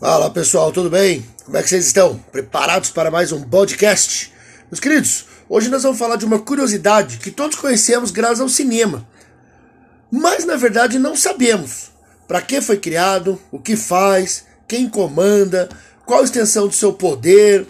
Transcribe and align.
Fala 0.00 0.30
pessoal, 0.30 0.72
tudo 0.72 0.88
bem? 0.88 1.22
Como 1.44 1.58
é 1.58 1.62
que 1.62 1.68
vocês 1.68 1.86
estão? 1.86 2.16
Preparados 2.32 2.88
para 2.88 3.10
mais 3.10 3.32
um 3.32 3.42
podcast? 3.42 4.32
Meus 4.70 4.80
queridos, 4.80 5.26
hoje 5.46 5.68
nós 5.68 5.82
vamos 5.82 5.98
falar 5.98 6.16
de 6.16 6.24
uma 6.24 6.38
curiosidade 6.38 7.18
que 7.18 7.30
todos 7.30 7.58
conhecemos 7.58 8.10
graças 8.10 8.40
ao 8.40 8.48
cinema, 8.48 9.06
mas 10.10 10.46
na 10.46 10.56
verdade 10.56 10.98
não 10.98 11.14
sabemos 11.14 11.90
para 12.26 12.40
que 12.40 12.62
foi 12.62 12.78
criado, 12.78 13.38
o 13.52 13.58
que 13.58 13.76
faz, 13.76 14.46
quem 14.66 14.88
comanda, 14.88 15.68
qual 16.06 16.22
a 16.22 16.24
extensão 16.24 16.66
do 16.66 16.74
seu 16.74 16.94
poder. 16.94 17.66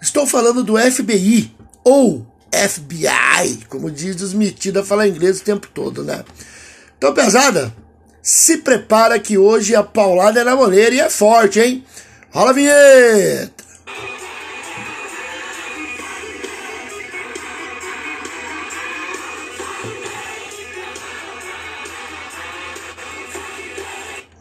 Estou 0.00 0.24
falando 0.24 0.62
do 0.62 0.78
FBI 0.78 1.52
ou 1.82 2.24
FBI, 2.52 3.64
como 3.68 3.90
diz 3.90 4.22
os 4.22 4.32
metidos 4.32 4.82
a 4.82 4.86
falar 4.86 5.08
inglês 5.08 5.40
o 5.40 5.44
tempo 5.44 5.66
todo, 5.74 6.04
né? 6.04 6.24
Então, 6.96 7.12
pesada, 7.12 7.74
se 8.22 8.58
prepara 8.58 9.18
que 9.18 9.36
hoje 9.36 9.74
a 9.74 9.82
paulada 9.82 10.40
é 10.40 10.44
na 10.44 10.54
moleira 10.54 10.94
e 10.94 11.00
é 11.00 11.10
forte, 11.10 11.58
hein? 11.58 11.84
Rola 12.30 12.50
a 12.50 12.52
vinheta! 12.52 13.62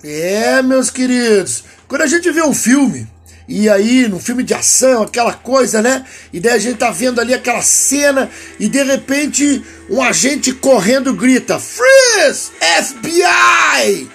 É, 0.04 0.62
meus 0.64 0.90
queridos, 0.90 1.64
quando 1.88 2.02
a 2.02 2.08
gente 2.08 2.32
vê 2.32 2.42
um 2.42 2.54
filme, 2.54 3.08
e 3.54 3.70
aí, 3.70 4.08
no 4.08 4.18
filme 4.18 4.44
de 4.44 4.54
ação, 4.54 5.04
aquela 5.04 5.34
coisa, 5.34 5.82
né? 5.82 6.06
E 6.32 6.40
daí 6.40 6.54
a 6.54 6.58
gente 6.58 6.78
tá 6.78 6.90
vendo 6.90 7.20
ali 7.20 7.34
aquela 7.34 7.62
cena 7.62 8.30
e 8.58 8.70
de 8.70 8.82
repente 8.82 9.62
um 9.90 10.02
agente 10.02 10.54
correndo 10.54 11.14
grita: 11.14 11.60
Freeze! 11.60 12.52
FBI! 12.62 14.10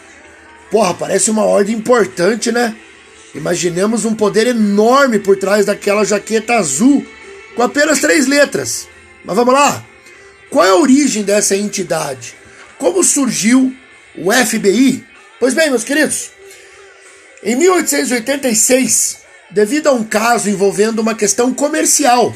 Porra, 0.71 0.95
parece 0.95 1.31
uma 1.31 1.45
ordem 1.45 1.77
importante, 1.77 2.51
né? 2.51 2.75
Imaginemos 3.35 4.07
um 4.07 4.15
poder 4.15 4.47
enorme 4.47 5.19
por 5.19 5.37
trás 5.37 5.67
daquela 5.67 6.03
jaqueta 6.03 6.55
azul 6.55 7.07
com 7.55 7.63
apenas 7.63 8.01
três 8.01 8.27
letras. 8.27 8.89
Mas 9.23 9.37
vamos 9.37 9.53
lá? 9.53 9.85
Qual 10.49 10.65
é 10.65 10.71
a 10.71 10.77
origem 10.77 11.23
dessa 11.23 11.55
entidade? 11.55 12.35
Como 12.79 13.05
surgiu 13.05 13.77
o 14.17 14.33
FBI? 14.33 15.05
Pois 15.39 15.53
bem, 15.53 15.69
meus 15.69 15.85
queridos, 15.85 16.31
em 17.43 17.55
1886, 17.55 19.26
devido 19.51 19.89
a 19.89 19.93
um 19.93 20.05
caso 20.05 20.51
envolvendo 20.51 21.01
uma 21.01 21.15
questão 21.15 21.53
comercial 21.53 22.35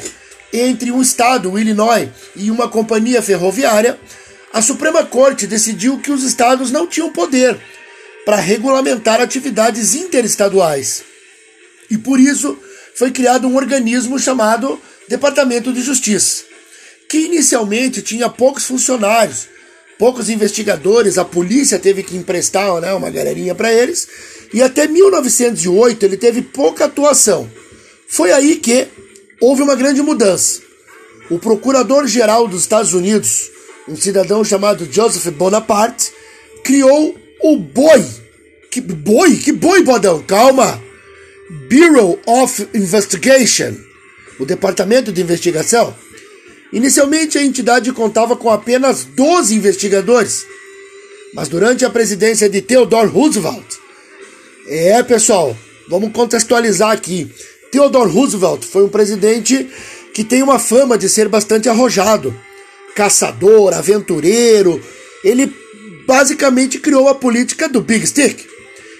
entre 0.53 0.91
um 0.91 1.00
estado, 1.00 1.53
o 1.53 1.58
Illinois, 1.58 2.08
e 2.34 2.50
uma 2.50 2.69
companhia 2.69 3.22
ferroviária, 3.22 3.98
a 4.53 4.61
Suprema 4.61 5.05
Corte 5.05 5.47
decidiu 5.47 5.98
que 5.98 6.11
os 6.11 6.25
estados 6.25 6.70
não 6.70 6.86
tinham 6.86 7.12
poder 7.12 7.56
para 8.25 8.36
regulamentar 8.36 9.20
atividades 9.20 9.94
interestaduais. 9.94 11.05
E 11.88 11.97
por 11.97 12.19
isso 12.19 12.58
foi 12.94 13.11
criado 13.11 13.47
um 13.47 13.56
organismo 13.56 14.19
chamado 14.19 14.81
Departamento 15.08 15.72
de 15.72 15.83
Justiça, 15.83 16.44
que 17.08 17.19
inicialmente 17.19 18.03
tinha 18.03 18.28
poucos 18.28 18.64
funcionários, 18.64 19.48
poucos 19.98 20.28
investigadores, 20.28 21.19
a 21.19 21.25
polícia 21.25 21.78
teve 21.78 22.03
que 22.03 22.16
emprestar 22.16 22.81
né, 22.81 22.92
uma 22.94 23.11
galerinha 23.11 23.55
para 23.55 23.72
eles, 23.72 24.08
e 24.53 24.62
até 24.62 24.87
1908 24.87 26.05
ele 26.05 26.17
teve 26.17 26.43
pouca 26.43 26.87
atuação. 26.87 27.51
Foi 28.09 28.33
aí 28.33 28.56
que 28.56 28.89
houve 29.41 29.62
uma 29.62 29.77
grande 29.77 30.03
mudança. 30.03 30.61
O 31.31 31.39
procurador-geral 31.39 32.48
dos 32.48 32.62
Estados 32.62 32.93
Unidos, 32.93 33.51
um 33.89 33.97
cidadão 33.97 34.45
chamado 34.45 34.89
Joseph 34.91 35.33
Bonaparte, 35.34 36.11
criou 36.65 37.17
o 37.41 37.56
BOI. 37.56 38.05
Que 38.71 38.81
boi? 38.81 39.37
Que 39.37 39.53
boi, 39.53 39.83
bodão? 39.83 40.23
Calma! 40.23 40.83
Bureau 41.69 42.19
of 42.27 42.69
Investigation, 42.75 43.75
o 44.39 44.45
Departamento 44.45 45.11
de 45.11 45.21
Investigação. 45.21 45.95
Inicialmente 46.73 47.37
a 47.37 47.43
entidade 47.43 47.93
contava 47.93 48.37
com 48.37 48.50
apenas 48.50 49.05
12 49.05 49.56
investigadores, 49.56 50.44
mas 51.34 51.49
durante 51.49 51.84
a 51.84 51.91
presidência 51.91 52.49
de 52.49 52.62
Theodore 52.62 53.09
Roosevelt, 53.09 53.80
é, 54.70 55.03
pessoal, 55.03 55.56
vamos 55.88 56.12
contextualizar 56.12 56.92
aqui. 56.92 57.28
Theodore 57.72 58.10
Roosevelt 58.10 58.64
foi 58.64 58.84
um 58.84 58.88
presidente 58.88 59.69
que 60.14 60.22
tem 60.22 60.42
uma 60.42 60.60
fama 60.60 60.97
de 60.97 61.08
ser 61.08 61.28
bastante 61.28 61.69
arrojado, 61.69 62.34
caçador, 62.94 63.75
aventureiro. 63.75 64.81
Ele 65.25 65.53
basicamente 66.06 66.78
criou 66.78 67.08
a 67.08 67.14
política 67.14 67.69
do 67.69 67.81
Big 67.81 68.06
Stick. 68.06 68.47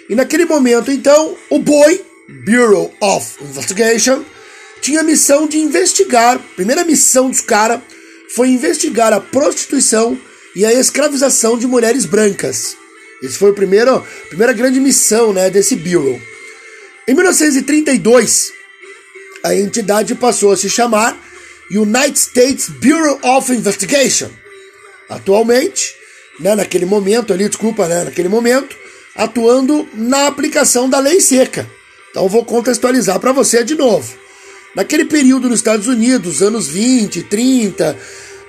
E 0.09 0.15
naquele 0.17 0.45
momento, 0.45 0.91
então, 0.91 1.37
o 1.49 1.61
BOI, 1.61 2.03
Bureau 2.45 2.93
of 3.01 3.45
Investigation, 3.45 4.25
tinha 4.81 5.01
a 5.01 5.05
missão 5.05 5.47
de 5.47 5.59
investigar. 5.59 6.41
Primeira 6.57 6.85
missão 6.85 7.31
dos 7.31 7.41
caras 7.41 7.81
foi 8.35 8.49
investigar 8.49 9.13
a 9.13 9.21
prostituição 9.21 10.19
e 10.57 10.67
a 10.67 10.73
escravização 10.73 11.57
de 11.57 11.67
mulheres 11.67 12.05
brancas. 12.05 12.80
Esse 13.23 13.37
foi 13.37 13.51
o 13.51 13.55
primeiro, 13.55 14.05
primeira 14.29 14.53
grande 14.53 14.81
missão 14.81 15.33
né, 15.33 15.51
desse 15.51 15.77
Bureau. 15.77 16.21
Em 17.07 17.15
1932, 17.15 18.53
a 19.43 19.55
entidade 19.55 20.15
passou 20.15 20.53
a 20.53 20.57
se 20.57 20.71
chamar 20.71 21.19
United 21.71 22.19
States 22.19 22.69
Bureau 22.69 23.19
of 23.23 23.53
Investigation. 23.53 24.31
Atualmente, 25.09 25.95
né, 26.39 26.55
naquele 26.55 26.87
momento 26.87 27.33
ali, 27.33 27.49
desculpa, 27.49 27.87
né, 27.87 28.05
naquele 28.05 28.29
momento, 28.29 28.77
atuando 29.15 29.89
na 29.95 30.27
aplicação 30.27 30.89
da 30.89 30.99
lei 30.99 31.21
seca. 31.21 31.69
Então 32.11 32.29
vou 32.29 32.45
contextualizar 32.45 33.21
para 33.21 33.33
você 33.33 33.63
de 33.63 33.75
novo. 33.75 34.19
Naquele 34.75 35.05
período 35.05 35.49
nos 35.49 35.59
Estados 35.59 35.87
Unidos, 35.87 36.43
anos 36.43 36.69
20, 36.69 37.25
30, 37.25 37.99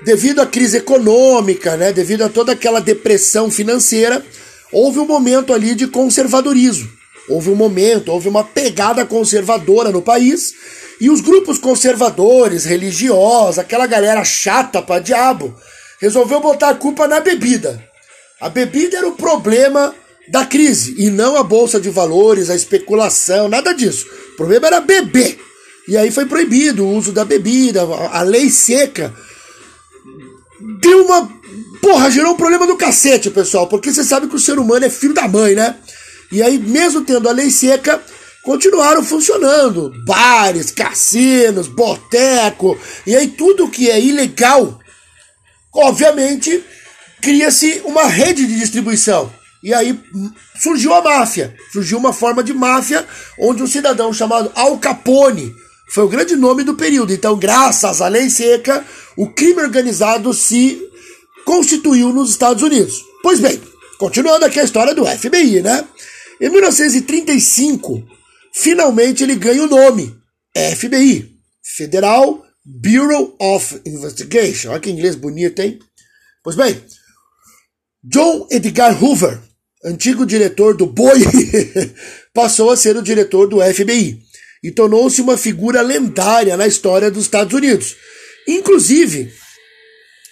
devido 0.04 0.40
à 0.40 0.46
crise 0.46 0.78
econômica, 0.78 1.76
né, 1.78 1.92
devido 1.92 2.24
a 2.24 2.30
toda 2.30 2.52
aquela 2.52 2.80
depressão 2.80 3.50
financeira, 3.52 4.24
houve 4.72 5.00
um 5.00 5.06
momento 5.06 5.54
ali 5.54 5.76
de 5.76 5.88
conservadorismo. 5.88 6.90
Houve 7.30 7.50
um 7.50 7.56
momento, 7.56 8.12
houve 8.12 8.28
uma 8.28 8.44
pegada 8.44 9.06
conservadora 9.06 9.92
no 9.92 10.02
país, 10.02 10.54
e 11.00 11.10
os 11.10 11.22
grupos 11.22 11.58
conservadores, 11.58 12.66
religiosos, 12.66 13.60
aquela 13.60 13.88
galera 13.88 14.24
chata 14.24 14.82
pra 14.82 15.00
diabo, 15.00 15.56
resolveu 16.00 16.40
botar 16.40 16.70
a 16.70 16.76
culpa 16.76 17.08
na 17.08 17.20
bebida. 17.20 17.84
A 18.40 18.50
bebida 18.50 18.98
era 18.98 19.08
o 19.08 19.14
problema 19.14 19.96
da 20.28 20.46
crise, 20.46 20.96
e 20.98 21.10
não 21.10 21.36
a 21.36 21.44
bolsa 21.44 21.80
de 21.80 21.90
valores, 21.90 22.50
a 22.50 22.56
especulação, 22.56 23.48
nada 23.48 23.74
disso. 23.74 24.08
O 24.34 24.36
problema 24.38 24.68
era 24.68 24.80
beber. 24.80 25.40
E 25.88 25.98
aí 25.98 26.12
foi 26.12 26.26
proibido 26.26 26.86
o 26.86 26.96
uso 26.96 27.12
da 27.12 27.26
bebida, 27.26 27.82
a 27.84 28.22
lei 28.22 28.50
seca 28.50 29.14
deu 30.80 31.06
uma 31.06 31.41
Porra, 31.82 32.12
gerou 32.12 32.34
um 32.34 32.38
problema 32.38 32.68
do 32.68 32.78
cacete, 32.78 33.30
pessoal, 33.30 33.68
porque 33.68 33.92
você 33.92 34.04
sabe 34.04 34.28
que 34.28 34.36
o 34.36 34.40
ser 34.40 34.60
humano 34.60 34.86
é 34.86 34.90
filho 34.90 35.14
da 35.14 35.28
mãe, 35.28 35.56
né? 35.56 35.76
E 36.32 36.42
aí, 36.42 36.58
mesmo 36.58 37.02
tendo 37.02 37.28
a 37.28 37.32
lei 37.32 37.50
seca, 37.50 38.02
continuaram 38.44 39.04
funcionando. 39.04 39.92
Bares, 40.06 40.72
cassinos, 40.72 41.68
boteco, 41.68 42.78
e 43.06 43.16
aí 43.16 43.28
tudo 43.28 43.70
que 43.70 43.90
é 43.90 44.00
ilegal, 44.00 44.80
obviamente, 45.74 46.64
cria-se 47.22 47.82
uma 47.84 48.06
rede 48.06 48.46
de 48.46 48.60
distribuição. 48.60 49.32
E 49.64 49.74
aí 49.74 50.00
surgiu 50.60 50.94
a 50.94 51.02
máfia, 51.02 51.56
surgiu 51.72 51.98
uma 51.98 52.14
forma 52.14 52.44
de 52.44 52.54
máfia 52.54 53.06
onde 53.40 53.62
um 53.62 53.68
cidadão 53.68 54.12
chamado 54.12 54.52
Al 54.56 54.78
Capone 54.80 55.54
foi 55.92 56.06
o 56.06 56.08
grande 56.08 56.38
nome 56.38 56.64
do 56.64 56.74
período. 56.74 57.12
Então, 57.12 57.38
graças 57.38 58.02
à 58.02 58.08
lei 58.08 58.30
seca, 58.30 58.86
o 59.18 59.28
crime 59.28 59.62
organizado 59.62 60.34
se 60.34 60.82
constituiu 61.46 62.14
nos 62.14 62.32
Estados 62.32 62.64
Unidos. 62.64 63.04
Pois 63.22 63.40
bem, 63.40 63.62
continuando 63.98 64.46
aqui 64.46 64.60
a 64.60 64.64
história 64.64 64.94
do 64.94 65.06
FBI, 65.06 65.62
né? 65.62 65.88
Em 66.40 66.50
1935, 66.50 68.04
finalmente 68.54 69.24
ele 69.24 69.36
ganha 69.36 69.64
o 69.64 69.68
nome 69.68 70.16
FBI 70.76 71.32
Federal 71.64 72.44
Bureau 72.66 73.36
of 73.40 73.82
Investigation. 73.86 74.72
Olha 74.72 74.80
que 74.80 74.90
inglês 74.90 75.16
bonito, 75.16 75.60
hein? 75.60 75.80
Pois 76.44 76.56
bem, 76.56 76.82
John 78.04 78.48
Edgar 78.50 79.02
Hoover, 79.04 79.40
antigo 79.86 80.26
diretor 80.26 80.76
do 80.76 80.88
BOI, 80.88 81.22
passou 82.34 82.72
a 82.72 82.78
ser 82.78 82.98
o 82.98 83.02
diretor 83.02 83.48
do 83.48 83.62
FBI 83.62 84.20
e 84.64 84.72
tornou-se 84.72 85.22
uma 85.22 85.38
figura 85.38 85.82
lendária 85.82 86.56
na 86.58 86.68
história 86.68 87.12
dos 87.12 87.24
Estados 87.24 87.54
Unidos. 87.54 87.96
Inclusive, 88.48 89.32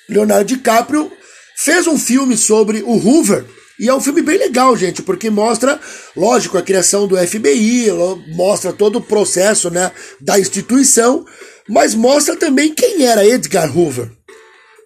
Leonardo 0.09 0.45
DiCaprio 0.45 1.11
fez 1.55 1.87
um 1.87 1.97
filme 1.97 2.35
sobre 2.35 2.81
o 2.81 2.93
Hoover. 2.93 3.45
E 3.79 3.87
é 3.87 3.93
um 3.93 4.01
filme 4.01 4.21
bem 4.21 4.37
legal, 4.37 4.75
gente, 4.75 5.01
porque 5.01 5.29
mostra, 5.29 5.79
lógico, 6.15 6.57
a 6.57 6.61
criação 6.61 7.07
do 7.07 7.15
FBI, 7.15 7.87
mostra 8.35 8.73
todo 8.73 8.97
o 8.97 9.01
processo 9.01 9.69
né, 9.69 9.91
da 10.19 10.37
instituição, 10.37 11.25
mas 11.67 11.95
mostra 11.95 12.35
também 12.35 12.73
quem 12.73 13.05
era 13.05 13.25
Edgar 13.25 13.75
Hoover. 13.77 14.11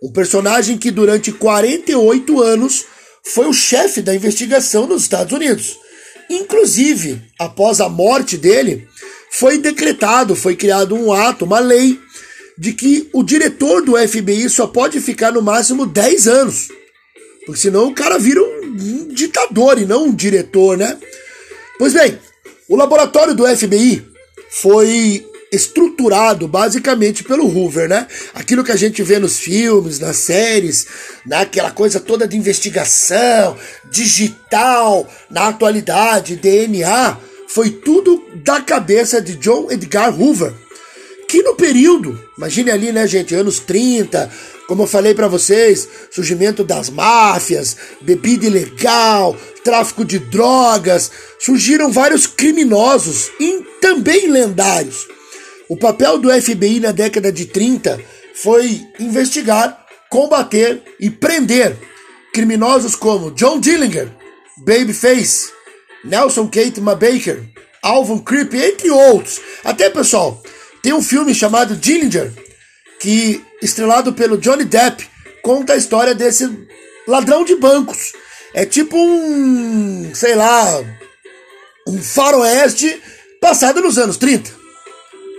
Um 0.04 0.12
personagem 0.12 0.78
que 0.78 0.92
durante 0.92 1.32
48 1.32 2.42
anos 2.42 2.86
foi 3.26 3.48
o 3.48 3.54
chefe 3.54 4.02
da 4.02 4.14
investigação 4.14 4.86
nos 4.86 5.04
Estados 5.04 5.34
Unidos. 5.34 5.78
inclusive, 6.30 7.22
após 7.38 7.82
a 7.82 7.90
morte 7.90 8.38
dele, 8.38 8.88
foi 9.32 9.58
decretado, 9.58 10.36
foi 10.36 10.56
criado 10.56 10.96
um 10.96 11.12
ato, 11.12 11.46
uma 11.46 11.60
lei, 11.60 12.00
de 12.58 12.74
que 12.74 13.10
o 13.14 13.24
diretor 13.24 13.84
do 13.84 13.98
FBI 13.98 14.50
só 14.50 14.68
pode 14.68 15.00
ficar 15.00 15.32
no 15.32 15.42
máximo 15.42 15.86
10 15.86 16.28
anos. 16.28 16.70
Porque 17.46 17.62
senão 17.62 17.88
o 17.88 17.94
cara 17.94 18.18
vira 18.18 18.42
um 18.42 19.08
ditador 19.10 19.78
e 19.78 19.86
não 19.86 20.06
um 20.06 20.16
diretor, 20.16 20.78
né? 20.78 20.98
Pois 21.78 21.94
bem, 21.94 22.18
o 22.70 22.76
laboratório 22.76 23.34
do 23.34 23.46
FBI 23.46 24.06
foi 24.50 25.26
estruturado 25.52 26.48
basicamente 26.48 27.24
pelo 27.24 27.46
Hoover, 27.46 27.88
né? 27.88 28.08
Aquilo 28.34 28.64
que 28.64 28.72
a 28.72 28.76
gente 28.76 29.04
vê 29.04 29.20
nos 29.20 29.38
filmes, 29.38 30.00
nas 30.00 30.18
séries, 30.18 30.88
naquela 31.26 31.70
coisa 31.70 32.00
toda 32.00 32.28
de 32.28 32.36
investigação, 32.36 33.56
digital, 33.92 35.08
na 35.30 35.50
atualidade, 35.50 36.38
DNA, 36.38 37.18
foi 37.48 37.70
tudo 37.70 38.24
da 38.44 38.62
cabeça 38.62 39.22
de 39.22 39.36
John 39.36 39.70
Edgar 39.70 40.20
Hoover. 40.20 40.54
Que 41.34 41.42
no 41.42 41.56
período, 41.56 42.24
imagine 42.38 42.70
ali, 42.70 42.92
né, 42.92 43.08
gente, 43.08 43.34
anos 43.34 43.58
30, 43.58 44.30
como 44.68 44.84
eu 44.84 44.88
falei 44.88 45.16
para 45.16 45.28
vocês, 45.28 45.90
surgimento 46.12 46.64
das 46.64 46.92
máfias, 46.92 47.76
bebida 48.02 48.46
ilegal, 48.46 49.36
tráfico 49.64 50.06
de 50.06 50.20
drogas, 50.20 51.10
surgiram 51.40 51.92
vários 51.92 52.28
criminosos 52.28 53.32
e 53.40 53.66
também 53.82 54.28
lendários. 54.28 55.08
O 55.68 55.76
papel 55.76 56.20
do 56.20 56.30
FBI 56.30 56.80
na 56.80 56.92
década 56.92 57.32
de 57.32 57.48
30 57.48 58.00
foi 58.36 58.80
investigar, 59.00 59.88
combater 60.12 60.84
e 61.00 61.10
prender 61.10 61.76
criminosos 62.32 62.94
como 62.94 63.32
John 63.32 63.60
Dillinger, 63.60 64.08
Babyface, 64.58 65.50
Nelson 66.06 66.46
Kate 66.46 66.80
Baker, 66.80 67.42
Alvin 67.82 68.20
Creep, 68.20 68.54
entre 68.54 68.92
outros. 68.92 69.42
Até, 69.64 69.90
pessoal, 69.90 70.40
tem 70.84 70.94
um 70.94 71.02
filme 71.02 71.34
chamado 71.34 71.78
Dillinger, 71.78 72.30
que, 73.00 73.42
estrelado 73.62 74.12
pelo 74.12 74.38
Johnny 74.38 74.66
Depp, 74.66 75.10
conta 75.42 75.74
a 75.74 75.78
história 75.78 76.14
desse 76.14 76.68
ladrão 77.08 77.46
de 77.46 77.56
bancos. 77.56 78.12
É 78.54 78.66
tipo 78.66 78.98
um, 78.98 80.12
sei 80.14 80.36
lá, 80.36 80.84
um 81.88 81.98
faroeste 81.98 83.02
passado 83.40 83.82
nos 83.82 83.98
anos 83.98 84.18
30. 84.18 84.52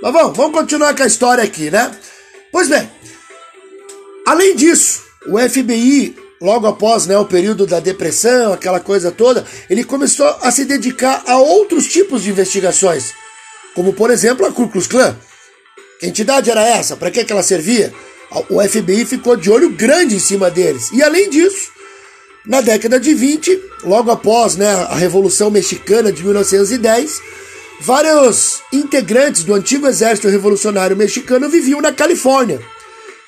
Mas 0.03 0.13
vamos, 0.15 0.37
vamos 0.37 0.59
continuar 0.59 0.97
com 0.97 1.03
a 1.03 1.07
história 1.07 1.45
aqui, 1.45 1.71
né? 1.71 1.95
Pois 2.51 2.69
bem, 2.69 2.91
além 4.27 4.57
disso, 4.57 5.03
o 5.27 5.39
FBI, 5.39 6.17
logo 6.41 6.67
após 6.67 7.07
né, 7.07 7.19
o 7.19 7.27
período 7.27 7.67
da 7.67 7.81
depressão, 7.81 8.55
aquela 8.55 8.81
coisa 8.81 9.13
toda, 9.13 9.45
ele 9.69 9.85
começou 9.85 10.27
a 10.41 10.51
se 10.51 10.65
dedicar 10.65 11.23
a 11.27 11.37
outros 11.37 11.87
tipos 11.87 12.23
de 12.23 12.31
investigações, 12.31 13.13
como 13.75 13.93
por 13.93 14.11
exemplo 14.11 14.47
a 14.47 14.53
Ku 14.53 14.69
Klux 14.69 14.87
Klan. 14.87 15.15
Que 15.99 16.07
entidade 16.07 16.51
era 16.51 16.67
essa? 16.67 16.97
Para 16.97 17.11
que, 17.11 17.25
que 17.25 17.33
ela 17.33 17.43
servia? 17.43 17.93
O 18.49 18.61
FBI 18.63 19.05
ficou 19.05 19.37
de 19.37 19.51
olho 19.51 19.71
grande 19.71 20.17
em 20.17 20.21
cima 20.21 20.51
deles. 20.51 20.91
E 20.93 21.03
além 21.03 21.31
disso, 21.31 21.71
na 22.47 22.61
década 22.61 22.99
de 22.99 23.15
20, 23.15 23.61
logo 23.85 24.11
após 24.11 24.57
né, 24.57 24.71
a 24.71 24.97
Revolução 24.97 25.51
Mexicana 25.51 26.13
de 26.13 26.23
1910, 26.23 27.21
vários 27.81 28.61
integrantes 28.73 29.45
do 29.45 29.55
antigo 29.55 29.87
Exército 29.87 30.29
Revolucionário 30.29 30.97
Mexicano 30.97 31.49
viviam 31.49 31.81
na 31.81 31.93
Califórnia 31.93 32.61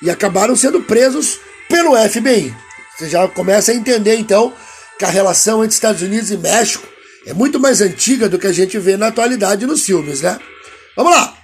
e 0.01 0.09
acabaram 0.09 0.55
sendo 0.55 0.81
presos 0.81 1.39
pelo 1.69 1.95
FBI. 1.95 2.53
Você 2.97 3.09
já 3.09 3.27
começa 3.27 3.71
a 3.71 3.75
entender 3.75 4.15
então 4.15 4.53
que 4.97 5.05
a 5.05 5.09
relação 5.09 5.63
entre 5.63 5.75
Estados 5.75 6.01
Unidos 6.01 6.31
e 6.31 6.37
México 6.37 6.87
é 7.25 7.33
muito 7.33 7.59
mais 7.59 7.81
antiga 7.81 8.27
do 8.27 8.39
que 8.39 8.47
a 8.47 8.53
gente 8.53 8.77
vê 8.79 8.97
na 8.97 9.07
atualidade 9.07 9.65
nos 9.65 9.83
filmes, 9.83 10.21
né? 10.21 10.39
Vamos 10.95 11.11
lá! 11.11 11.36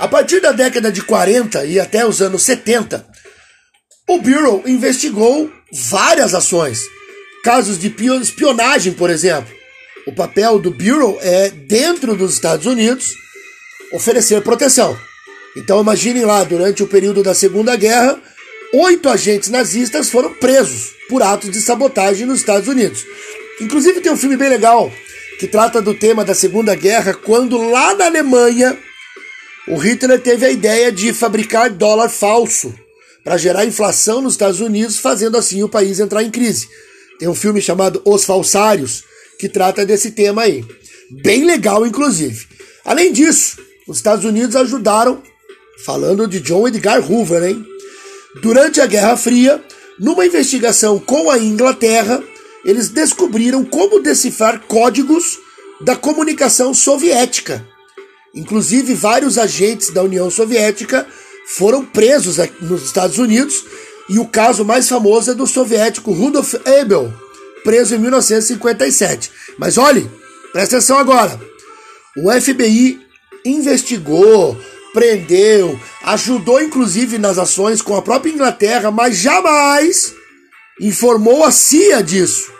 A 0.00 0.08
partir 0.08 0.40
da 0.40 0.50
década 0.50 0.90
de 0.90 1.02
40 1.02 1.66
e 1.66 1.78
até 1.78 2.06
os 2.06 2.22
anos 2.22 2.42
70, 2.44 3.06
o 4.08 4.18
Bureau 4.18 4.62
investigou 4.66 5.52
várias 5.70 6.34
ações. 6.34 6.86
Casos 7.44 7.78
de 7.78 7.94
espionagem, 8.22 8.94
por 8.94 9.10
exemplo. 9.10 9.54
O 10.06 10.14
papel 10.14 10.58
do 10.58 10.70
Bureau 10.70 11.18
é, 11.20 11.50
dentro 11.50 12.16
dos 12.16 12.32
Estados 12.32 12.64
Unidos, 12.64 13.12
oferecer 13.92 14.40
proteção. 14.40 14.98
Então 15.54 15.82
imaginem 15.82 16.24
lá, 16.24 16.44
durante 16.44 16.82
o 16.82 16.86
período 16.86 17.22
da 17.22 17.34
Segunda 17.34 17.76
Guerra, 17.76 18.18
oito 18.72 19.06
agentes 19.06 19.50
nazistas 19.50 20.08
foram 20.08 20.32
presos 20.32 20.94
por 21.10 21.22
atos 21.22 21.50
de 21.50 21.60
sabotagem 21.60 22.26
nos 22.26 22.40
Estados 22.40 22.68
Unidos. 22.68 23.04
Inclusive 23.60 24.00
tem 24.00 24.10
um 24.10 24.16
filme 24.16 24.38
bem 24.38 24.48
legal 24.48 24.90
que 25.38 25.46
trata 25.46 25.82
do 25.82 25.92
tema 25.92 26.24
da 26.24 26.34
Segunda 26.34 26.74
Guerra, 26.74 27.12
quando 27.12 27.58
lá 27.70 27.94
na 27.94 28.06
Alemanha 28.06 28.78
o 29.70 29.76
Hitler 29.76 30.20
teve 30.20 30.44
a 30.44 30.50
ideia 30.50 30.90
de 30.90 31.12
fabricar 31.12 31.70
dólar 31.70 32.08
falso 32.08 32.74
para 33.22 33.36
gerar 33.36 33.64
inflação 33.64 34.20
nos 34.20 34.34
Estados 34.34 34.60
Unidos, 34.60 34.98
fazendo 34.98 35.36
assim 35.36 35.62
o 35.62 35.68
país 35.68 36.00
entrar 36.00 36.24
em 36.24 36.30
crise. 36.30 36.68
Tem 37.20 37.28
um 37.28 37.34
filme 37.34 37.60
chamado 37.60 38.02
Os 38.04 38.24
Falsários 38.24 39.04
que 39.38 39.48
trata 39.48 39.86
desse 39.86 40.10
tema 40.10 40.42
aí. 40.42 40.64
Bem 41.22 41.44
legal, 41.44 41.86
inclusive. 41.86 42.46
Além 42.84 43.12
disso, 43.12 43.58
os 43.86 43.98
Estados 43.98 44.24
Unidos 44.24 44.56
ajudaram, 44.56 45.22
falando 45.84 46.26
de 46.26 46.40
John 46.40 46.66
Edgar 46.66 47.00
Hoover, 47.08 47.44
hein? 47.44 47.64
Durante 48.42 48.80
a 48.80 48.86
Guerra 48.86 49.16
Fria, 49.16 49.62
numa 50.00 50.26
investigação 50.26 50.98
com 50.98 51.30
a 51.30 51.38
Inglaterra, 51.38 52.20
eles 52.64 52.88
descobriram 52.88 53.64
como 53.64 54.00
decifrar 54.00 54.62
códigos 54.66 55.38
da 55.80 55.94
comunicação 55.94 56.74
soviética 56.74 57.69
Inclusive, 58.34 58.94
vários 58.94 59.38
agentes 59.38 59.90
da 59.90 60.02
União 60.02 60.30
Soviética 60.30 61.06
foram 61.46 61.84
presos 61.84 62.36
nos 62.60 62.84
Estados 62.84 63.18
Unidos, 63.18 63.64
e 64.08 64.18
o 64.18 64.26
caso 64.26 64.64
mais 64.64 64.88
famoso 64.88 65.30
é 65.30 65.34
do 65.34 65.46
soviético 65.46 66.12
Rudolf 66.12 66.54
Abel, 66.66 67.12
preso 67.64 67.94
em 67.94 67.98
1957. 67.98 69.30
Mas 69.58 69.78
olhe, 69.78 70.10
presta 70.52 70.76
atenção 70.76 70.98
agora. 70.98 71.40
O 72.16 72.30
FBI 72.40 73.00
investigou, 73.44 74.60
prendeu, 74.92 75.78
ajudou 76.02 76.60
inclusive 76.60 77.18
nas 77.18 77.38
ações 77.38 77.80
com 77.80 77.96
a 77.96 78.02
própria 78.02 78.32
Inglaterra, 78.32 78.90
mas 78.90 79.16
jamais 79.16 80.12
informou 80.80 81.44
a 81.44 81.50
CIA 81.50 82.02
disso. 82.02 82.50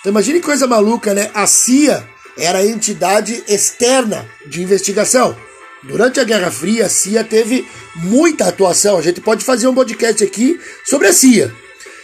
Então 0.00 0.10
imagine 0.10 0.40
que 0.40 0.46
coisa 0.46 0.66
maluca, 0.66 1.12
né? 1.12 1.30
A 1.34 1.46
CIA 1.46 2.08
era 2.38 2.58
a 2.58 2.66
entidade 2.66 3.42
externa 3.48 4.26
de 4.46 4.62
investigação. 4.62 5.36
Durante 5.82 6.18
a 6.18 6.24
Guerra 6.24 6.50
Fria, 6.50 6.86
a 6.86 6.88
CIA 6.88 7.22
teve 7.22 7.66
muita 7.94 8.48
atuação. 8.48 8.98
A 8.98 9.02
gente 9.02 9.20
pode 9.20 9.44
fazer 9.44 9.68
um 9.68 9.74
podcast 9.74 10.22
aqui 10.22 10.60
sobre 10.84 11.08
a 11.08 11.12
CIA. 11.12 11.52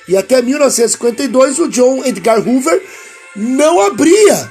E 0.08 0.16
até 0.16 0.40
1952, 0.40 1.58
o 1.58 1.68
John 1.68 2.04
Edgar 2.04 2.46
Hoover 2.46 2.82
não 3.34 3.80
abria 3.80 4.50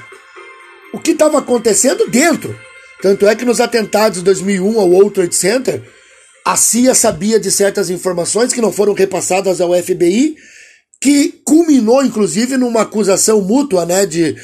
o 0.92 0.98
que 0.98 1.12
estava 1.12 1.38
acontecendo 1.38 2.06
dentro. 2.08 2.58
Tanto 3.00 3.26
é 3.26 3.34
que 3.34 3.44
nos 3.44 3.60
atentados 3.60 4.18
de 4.18 4.24
2001 4.24 4.78
ao 4.78 4.88
World 4.88 5.14
Trade 5.14 5.34
Center, 5.34 5.82
a 6.44 6.56
CIA 6.56 6.94
sabia 6.94 7.38
de 7.38 7.50
certas 7.50 7.90
informações 7.90 8.52
que 8.52 8.60
não 8.60 8.72
foram 8.72 8.92
repassadas 8.92 9.60
ao 9.60 9.72
FBI 9.74 10.36
que 11.02 11.40
culminou, 11.44 12.04
inclusive, 12.04 12.56
numa 12.56 12.82
acusação 12.82 13.42
mútua, 13.42 13.84
né, 13.84 14.06
de, 14.06 14.36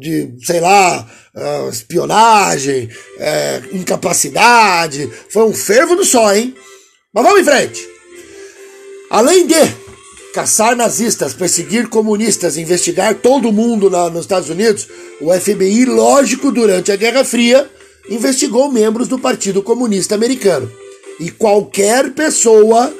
de 0.00 0.34
sei 0.44 0.58
lá, 0.58 1.08
uh, 1.32 1.68
espionagem, 1.70 2.88
uh, 2.88 3.76
incapacidade. 3.76 5.08
Foi 5.30 5.44
um 5.44 5.54
fervo 5.54 5.94
do 5.94 6.04
só, 6.04 6.34
hein? 6.34 6.56
Mas 7.14 7.24
vamos 7.24 7.40
em 7.40 7.44
frente. 7.44 7.88
Além 9.10 9.46
de 9.46 9.54
caçar 10.34 10.74
nazistas, 10.74 11.34
perseguir 11.34 11.88
comunistas, 11.88 12.56
investigar 12.56 13.14
todo 13.14 13.52
mundo 13.52 13.88
na, 13.88 14.10
nos 14.10 14.22
Estados 14.22 14.50
Unidos, 14.50 14.88
o 15.20 15.32
FBI, 15.32 15.84
lógico, 15.84 16.50
durante 16.50 16.90
a 16.90 16.96
Guerra 16.96 17.24
Fria, 17.24 17.70
investigou 18.10 18.72
membros 18.72 19.06
do 19.06 19.20
Partido 19.20 19.62
Comunista 19.62 20.16
Americano. 20.16 20.68
E 21.20 21.30
qualquer 21.30 22.10
pessoa 22.10 22.92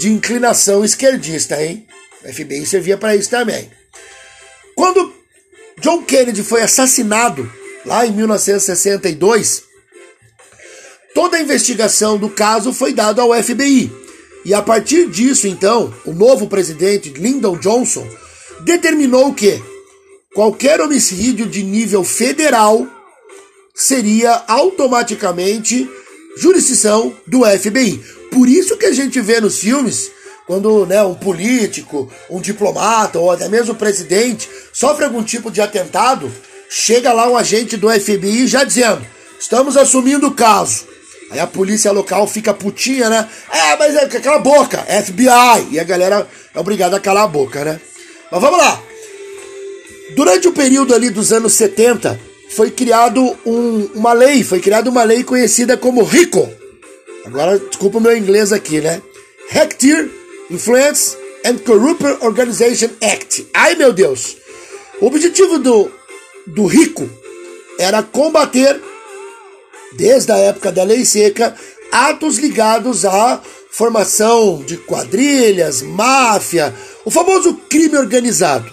de 0.00 0.08
inclinação 0.08 0.84
esquerdista, 0.84 1.62
hein? 1.62 1.86
O 2.24 2.32
FBI 2.32 2.66
servia 2.66 2.96
para 2.96 3.16
isso 3.16 3.30
também. 3.30 3.70
Quando 4.74 5.12
John 5.80 6.02
Kennedy 6.02 6.42
foi 6.42 6.62
assassinado, 6.62 7.50
lá 7.84 8.06
em 8.06 8.12
1962, 8.12 9.62
toda 11.14 11.36
a 11.36 11.40
investigação 11.40 12.18
do 12.18 12.28
caso 12.28 12.72
foi 12.72 12.92
dada 12.92 13.22
ao 13.22 13.34
FBI. 13.42 13.90
E 14.44 14.54
a 14.54 14.62
partir 14.62 15.08
disso, 15.08 15.46
então, 15.46 15.94
o 16.04 16.12
novo 16.12 16.48
presidente 16.48 17.10
Lyndon 17.10 17.58
Johnson 17.58 18.06
determinou 18.60 19.34
que 19.34 19.62
qualquer 20.34 20.80
homicídio 20.80 21.46
de 21.46 21.62
nível 21.62 22.04
federal 22.04 22.86
seria 23.74 24.44
automaticamente 24.46 25.88
jurisdição 26.36 27.14
do 27.26 27.44
FBI. 27.44 27.98
Por 28.30 28.48
isso 28.48 28.76
que 28.76 28.86
a 28.86 28.92
gente 28.92 29.20
vê 29.20 29.40
nos 29.40 29.58
filmes 29.58 30.10
quando 30.50 30.84
né, 30.84 31.00
um 31.00 31.14
político, 31.14 32.10
um 32.28 32.40
diplomata 32.40 33.20
ou 33.20 33.30
até 33.30 33.48
mesmo 33.48 33.72
o 33.72 33.76
presidente 33.76 34.48
sofre 34.72 35.04
algum 35.04 35.22
tipo 35.22 35.48
de 35.48 35.60
atentado, 35.60 36.28
chega 36.68 37.12
lá 37.12 37.28
um 37.28 37.36
agente 37.36 37.76
do 37.76 37.88
FBI 37.88 38.48
já 38.48 38.64
dizendo: 38.64 39.00
estamos 39.38 39.76
assumindo 39.76 40.26
o 40.26 40.34
caso. 40.34 40.88
Aí 41.30 41.38
a 41.38 41.46
polícia 41.46 41.92
local 41.92 42.26
fica 42.26 42.52
putinha, 42.52 43.08
né? 43.08 43.28
É, 43.48 43.76
mas 43.76 43.94
é, 43.94 44.08
cala 44.08 44.38
a 44.38 44.40
boca, 44.40 44.78
FBI. 44.78 45.68
E 45.70 45.78
a 45.78 45.84
galera 45.84 46.26
é 46.52 46.58
obrigada 46.58 46.96
a 46.96 47.00
calar 47.00 47.22
a 47.22 47.28
boca, 47.28 47.64
né? 47.64 47.80
Mas 48.28 48.40
vamos 48.40 48.58
lá. 48.58 48.82
Durante 50.16 50.48
o 50.48 50.52
período 50.52 50.92
ali 50.92 51.10
dos 51.10 51.32
anos 51.32 51.52
70, 51.52 52.20
foi 52.50 52.72
criado 52.72 53.38
um, 53.46 53.88
uma 53.94 54.12
lei, 54.12 54.42
foi 54.42 54.58
criada 54.58 54.90
uma 54.90 55.04
lei 55.04 55.22
conhecida 55.22 55.76
como 55.76 56.02
RICO. 56.02 56.50
Agora, 57.24 57.56
desculpa 57.56 57.98
o 57.98 58.00
meu 58.00 58.16
inglês 58.16 58.52
aqui, 58.52 58.80
né? 58.80 59.00
Hector 59.52 60.18
Influence 60.50 61.16
and 61.44 61.58
Corrupt 61.58 62.04
Organization 62.22 62.90
Act. 63.00 63.46
Ai, 63.54 63.76
meu 63.76 63.92
Deus! 63.92 64.36
O 65.00 65.06
objetivo 65.06 65.58
do, 65.58 65.90
do 66.46 66.66
RICO 66.66 67.08
era 67.78 68.02
combater 68.02 68.80
desde 69.96 70.32
a 70.32 70.36
época 70.36 70.70
da 70.70 70.82
lei 70.82 71.04
seca, 71.04 71.54
atos 71.90 72.38
ligados 72.38 73.04
à 73.04 73.40
formação 73.70 74.62
de 74.66 74.76
quadrilhas, 74.76 75.82
máfia, 75.82 76.74
o 77.04 77.10
famoso 77.10 77.54
crime 77.68 77.96
organizado. 77.96 78.70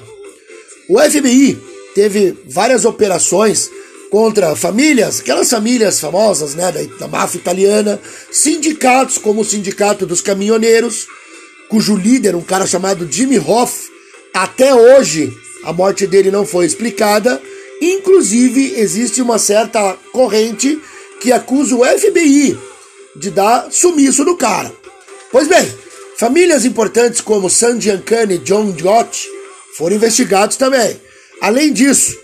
O 0.89 0.99
FBI 0.99 1.57
teve 1.93 2.37
várias 2.45 2.85
operações 2.85 3.69
contra 4.09 4.55
famílias, 4.55 5.19
aquelas 5.19 5.49
famílias 5.49 5.99
famosas 5.99 6.55
né, 6.55 6.71
da, 6.71 6.81
da 6.97 7.07
máfia 7.07 7.39
italiana, 7.39 7.99
sindicatos 8.31 9.17
como 9.17 9.41
o 9.41 9.45
Sindicato 9.45 10.05
dos 10.05 10.21
Caminhoneiros, 10.21 11.07
cujo 11.69 11.95
líder, 11.95 12.35
um 12.35 12.41
cara 12.41 12.65
chamado 12.65 13.07
Jimmy 13.11 13.39
Hoff, 13.39 13.89
até 14.33 14.73
hoje 14.73 15.31
a 15.63 15.73
morte 15.73 16.07
dele 16.07 16.31
não 16.31 16.45
foi 16.45 16.65
explicada. 16.65 17.41
Inclusive, 17.81 18.79
existe 18.79 19.21
uma 19.21 19.37
certa 19.37 19.97
corrente 20.11 20.79
que 21.19 21.31
acusa 21.31 21.75
o 21.75 21.85
FBI 21.85 22.57
de 23.15 23.31
dar 23.31 23.71
sumiço 23.71 24.23
no 24.23 24.37
cara. 24.37 24.71
Pois 25.31 25.47
bem, 25.47 25.67
famílias 26.17 26.65
importantes 26.65 27.21
como 27.21 27.49
San 27.49 27.79
Giancani 27.79 28.35
e 28.35 28.39
John 28.39 28.71
Gott 28.71 29.27
foram 29.75 29.95
investigados 29.95 30.57
também. 30.57 30.99
Além 31.41 31.73
disso, 31.73 32.17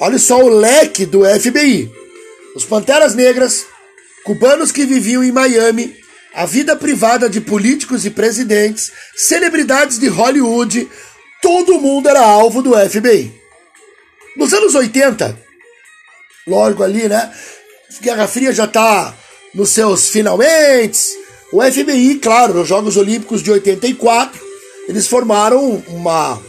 olha 0.00 0.18
só 0.18 0.42
o 0.42 0.48
leque 0.48 1.04
do 1.06 1.24
FBI. 1.24 1.90
Os 2.54 2.64
Panteras 2.64 3.14
Negras, 3.14 3.66
cubanos 4.24 4.72
que 4.72 4.84
viviam 4.84 5.22
em 5.22 5.30
Miami, 5.30 5.96
a 6.34 6.46
vida 6.46 6.76
privada 6.76 7.28
de 7.28 7.40
políticos 7.40 8.06
e 8.06 8.10
presidentes, 8.10 8.92
celebridades 9.16 9.98
de 9.98 10.08
Hollywood, 10.08 10.88
todo 11.42 11.80
mundo 11.80 12.08
era 12.08 12.20
alvo 12.20 12.62
do 12.62 12.76
FBI. 12.76 13.32
Nos 14.36 14.52
anos 14.52 14.74
80, 14.74 15.36
lógico 16.46 16.82
ali, 16.82 17.08
né? 17.08 17.32
Guerra 18.00 18.28
Fria 18.28 18.52
já 18.52 18.64
está 18.64 19.14
nos 19.54 19.70
seus 19.70 20.08
finalmente. 20.10 21.00
O 21.52 21.60
FBI, 21.62 22.16
claro, 22.16 22.54
nos 22.54 22.68
Jogos 22.68 22.96
Olímpicos 22.96 23.42
de 23.42 23.50
84, 23.50 24.40
eles 24.88 25.08
formaram 25.08 25.82
uma, 25.88 26.40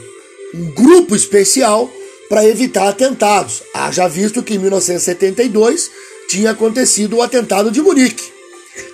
um 0.54 0.72
grupo 0.76 1.16
especial 1.16 1.90
para 2.30 2.46
evitar 2.46 2.88
atentados. 2.88 3.64
Haja 3.74 4.08
visto 4.08 4.44
que 4.44 4.54
em 4.54 4.60
1972 4.60 5.90
tinha 6.30 6.52
acontecido 6.52 7.18
o 7.18 7.22
atentado 7.22 7.72
de 7.72 7.82
Munique. 7.82 8.41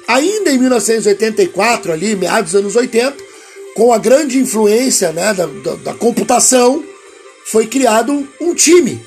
Ainda 0.08 0.52
em 0.52 0.58
1984, 0.58 1.92
ali, 1.92 2.16
meados 2.16 2.52
dos 2.52 2.62
anos 2.62 2.76
80, 2.76 3.18
com 3.76 3.92
a 3.92 3.98
grande 3.98 4.40
influência 4.40 5.12
né, 5.12 5.34
da, 5.34 5.46
da, 5.46 5.76
da 5.76 5.94
computação, 5.94 6.84
foi 7.46 7.68
criado 7.68 8.28
um 8.40 8.56
time 8.56 9.00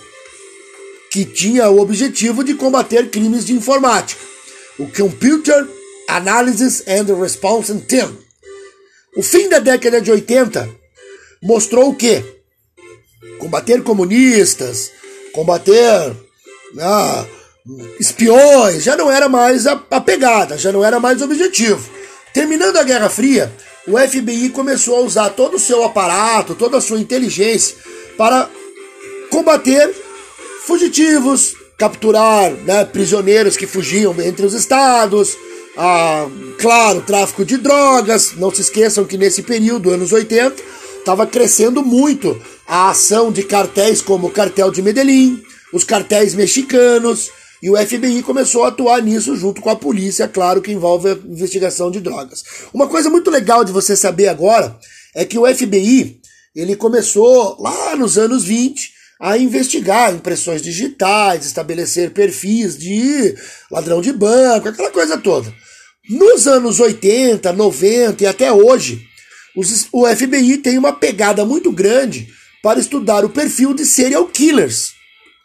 que 1.11 1.25
tinha 1.25 1.69
o 1.69 1.81
objetivo 1.81 2.45
de 2.45 2.55
combater 2.55 3.11
crimes 3.11 3.45
de 3.45 3.53
informática, 3.53 4.21
o 4.79 4.87
Computer 4.87 5.67
Analysis 6.07 6.85
and 6.87 7.13
Response 7.21 7.75
Team. 7.81 8.17
O 9.17 9.23
fim 9.23 9.49
da 9.49 9.59
década 9.59 10.01
de 10.01 10.11
80 10.11 10.69
mostrou 11.43 11.91
o 11.91 11.97
quê? 11.97 12.23
Combater 13.39 13.83
comunistas, 13.83 14.93
combater 15.33 16.15
ah, 16.79 17.27
espiões, 17.99 18.83
já 18.83 18.97
não 18.97 19.11
era 19.11 19.29
mais 19.29 19.67
a, 19.67 19.81
a 19.91 20.01
pegada, 20.01 20.57
já 20.57 20.73
não 20.73 20.85
era 20.85 20.99
mais 20.99 21.21
o 21.21 21.25
objetivo. 21.25 21.89
Terminando 22.33 22.77
a 22.77 22.83
Guerra 22.83 23.09
Fria, 23.09 23.53
o 23.87 23.99
FBI 23.99 24.51
começou 24.51 24.97
a 24.97 25.01
usar 25.01 25.31
todo 25.31 25.57
o 25.57 25.61
seu 25.61 25.85
aparato, 25.85 26.55
toda 26.55 26.79
a 26.79 26.81
sua 26.81 27.01
inteligência 27.01 27.77
para 28.17 28.49
combater 29.31 29.95
fugitivos, 30.67 31.55
capturar 31.77 32.53
né, 32.53 32.85
prisioneiros 32.85 33.57
que 33.57 33.67
fugiam 33.67 34.15
entre 34.21 34.45
os 34.45 34.55
estados, 34.55 35.37
claro, 36.59 37.01
tráfico 37.01 37.45
de 37.45 37.57
drogas. 37.57 38.35
Não 38.37 38.55
se 38.55 38.61
esqueçam 38.61 39.05
que 39.05 39.17
nesse 39.17 39.43
período, 39.43 39.91
anos 39.91 40.13
80, 40.13 40.63
estava 40.99 41.27
crescendo 41.27 41.83
muito 41.83 42.41
a 42.69 42.91
ação 42.91 43.33
de 43.33 43.43
cartéis 43.43 44.01
como 44.03 44.29
o 44.29 44.31
cartel 44.31 44.71
de 44.71 44.83
Medellín, 44.83 45.43
os 45.73 45.83
cartéis 45.83 46.35
mexicanos, 46.35 47.31
e 47.63 47.71
o 47.71 47.77
FBI 47.77 48.23
começou 48.23 48.65
a 48.65 48.69
atuar 48.69 49.03
nisso 49.03 49.37
junto 49.37 49.61
com 49.61 49.69
a 49.69 49.77
polícia, 49.77 50.27
claro 50.27 50.63
que 50.63 50.73
envolve 50.73 51.09
a 51.11 51.13
investigação 51.13 51.91
de 51.91 52.01
drogas. 52.01 52.43
Uma 52.73 52.89
coisa 52.89 53.11
muito 53.11 53.31
legal 53.31 53.65
de 53.65 53.73
você 53.73 53.95
saber 53.95 54.29
agora 54.29 54.79
é 55.15 55.25
que 55.25 55.39
o 55.39 55.47
FBI, 55.47 56.21
ele 56.55 56.77
começou 56.77 57.61
lá 57.61 57.95
nos 57.97 58.17
anos 58.17 58.45
20 58.45 59.01
a 59.21 59.37
investigar 59.37 60.15
impressões 60.15 60.63
digitais, 60.63 61.45
estabelecer 61.45 62.11
perfis 62.13 62.79
de 62.79 63.35
ladrão 63.71 64.01
de 64.01 64.13
banco, 64.13 64.69
aquela 64.69 64.91
coisa 64.91 65.19
toda. 65.19 65.53
Nos 66.09 66.49
anos 66.49 66.81
80, 66.81 67.53
90 67.53 68.25
e 68.25 68.27
até 68.27 68.51
hoje, 68.51 69.07
o 69.93 70.07
FBI 70.07 70.59
tem 70.59 70.79
uma 70.79 70.93
pegada 70.93 71.45
muito 71.45 71.71
grande 71.71 72.29
para 72.63 72.81
estudar 72.81 73.25
o 73.25 73.29
perfil 73.31 73.75
de 73.75 73.85
serial 73.85 74.27
killers. 74.27 74.93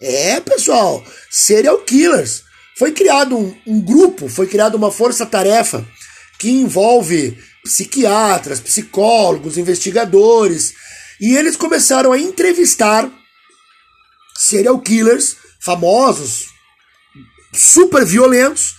É, 0.02 0.40
pessoal, 0.40 1.04
serial 1.30 1.80
killers. 1.80 2.44
Foi 2.78 2.92
criado 2.92 3.38
um, 3.38 3.56
um 3.66 3.82
grupo, 3.82 4.28
foi 4.28 4.48
criada 4.48 4.76
uma 4.76 4.92
força-tarefa 4.92 5.86
que 6.38 6.50
envolve 6.50 7.38
psiquiatras, 7.64 8.60
psicólogos, 8.60 9.58
investigadores, 9.58 10.74
e 11.20 11.36
eles 11.36 11.56
começaram 11.56 12.12
a 12.12 12.20
entrevistar 12.20 13.10
serial 14.38 14.80
killers 14.80 15.38
famosos, 15.62 16.46
super 17.54 18.06
violentos, 18.06 18.76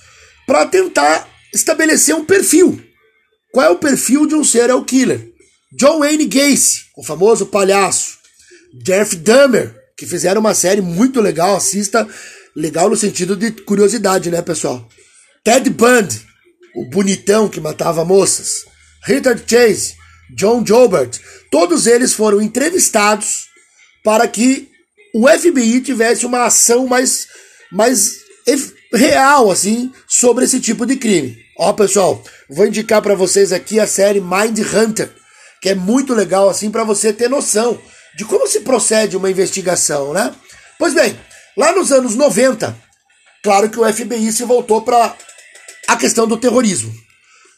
para 0.46 0.66
tentar 0.66 1.28
estabelecer 1.52 2.14
um 2.14 2.24
perfil. 2.24 2.80
Qual 3.52 3.66
é 3.66 3.70
o 3.70 3.78
perfil 3.78 4.26
de 4.26 4.34
um 4.34 4.44
serial 4.44 4.84
killer? 4.84 5.32
John 5.72 6.00
Wayne 6.00 6.26
Gacy, 6.26 6.84
o 6.96 7.02
famoso 7.02 7.46
palhaço. 7.46 8.18
Jeff 8.84 9.16
Dahmer, 9.16 9.74
que 9.96 10.06
fizeram 10.06 10.40
uma 10.40 10.54
série 10.54 10.80
muito 10.80 11.20
legal, 11.20 11.56
assista. 11.56 12.06
Legal 12.54 12.88
no 12.88 12.96
sentido 12.96 13.36
de 13.36 13.50
curiosidade, 13.50 14.30
né, 14.30 14.42
pessoal? 14.42 14.88
Ted 15.42 15.68
Bundy, 15.70 16.22
o 16.74 16.84
bonitão 16.90 17.48
que 17.48 17.60
matava 17.60 18.04
moças. 18.04 18.64
Richard 19.04 19.42
Chase, 19.46 19.94
John 20.34 20.64
Jobert, 20.66 21.18
todos 21.50 21.86
eles 21.86 22.12
foram 22.12 22.40
entrevistados 22.40 23.46
para 24.02 24.26
que 24.26 24.68
o 25.14 25.28
FBI 25.28 25.80
tivesse 25.80 26.26
uma 26.26 26.44
ação 26.44 26.86
mais, 26.86 27.26
mais 27.72 28.16
real, 28.92 29.50
assim, 29.50 29.92
sobre 30.06 30.44
esse 30.44 30.60
tipo 30.60 30.84
de 30.84 30.96
crime. 30.96 31.36
Ó, 31.58 31.72
pessoal, 31.72 32.22
vou 32.50 32.66
indicar 32.66 33.00
para 33.00 33.14
vocês 33.14 33.52
aqui 33.52 33.80
a 33.80 33.86
série 33.86 34.20
Mind 34.20 34.58
Hunter, 34.58 35.10
que 35.62 35.70
é 35.70 35.74
muito 35.74 36.14
legal, 36.14 36.48
assim, 36.48 36.70
para 36.70 36.84
você 36.84 37.12
ter 37.12 37.30
noção 37.30 37.80
de 38.16 38.24
como 38.24 38.46
se 38.46 38.60
procede 38.60 39.16
uma 39.16 39.30
investigação, 39.30 40.12
né? 40.12 40.34
Pois 40.78 40.94
bem, 40.94 41.18
lá 41.56 41.72
nos 41.72 41.92
anos 41.92 42.14
90, 42.14 42.76
claro 43.42 43.68
que 43.70 43.78
o 43.78 43.92
FBI 43.92 44.32
se 44.32 44.44
voltou 44.44 44.82
para 44.82 45.14
a 45.86 45.96
questão 45.96 46.26
do 46.26 46.36
terrorismo. 46.36 46.92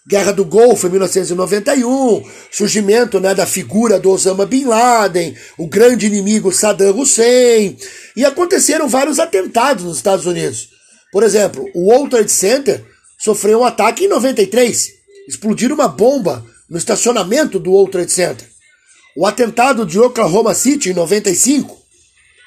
Guerra 0.09 0.33
do 0.33 0.45
Golfo 0.45 0.87
em 0.87 0.91
1991, 0.91 2.25
surgimento 2.51 3.21
né, 3.21 3.35
da 3.35 3.45
figura 3.45 4.01
do 4.01 4.11
Osama 4.11 4.47
Bin 4.47 4.65
Laden, 4.65 5.37
o 5.59 5.67
grande 5.67 6.07
inimigo 6.07 6.51
Saddam 6.51 6.99
Hussein, 6.99 7.77
e 8.17 8.25
aconteceram 8.25 8.89
vários 8.89 9.19
atentados 9.19 9.85
nos 9.85 9.99
Estados 9.99 10.25
Unidos. 10.25 10.71
Por 11.13 11.23
exemplo, 11.23 11.65
o 11.75 11.91
World 11.91 12.11
Trade 12.11 12.33
Center 12.33 12.85
sofreu 13.19 13.61
um 13.61 13.65
ataque 13.65 14.05
em 14.05 14.09
93, 14.09 14.89
explodiram 15.29 15.75
uma 15.75 15.89
bomba 15.89 16.45
no 16.71 16.79
estacionamento 16.79 17.59
do 17.59 17.73
World 17.73 17.93
Trade 17.93 18.13
Center. 18.13 18.49
O 19.21 19.27
atentado 19.27 19.85
de 19.85 19.99
Oklahoma 19.99 20.55
City 20.55 20.91
em 20.91 20.95
95, 20.95 21.77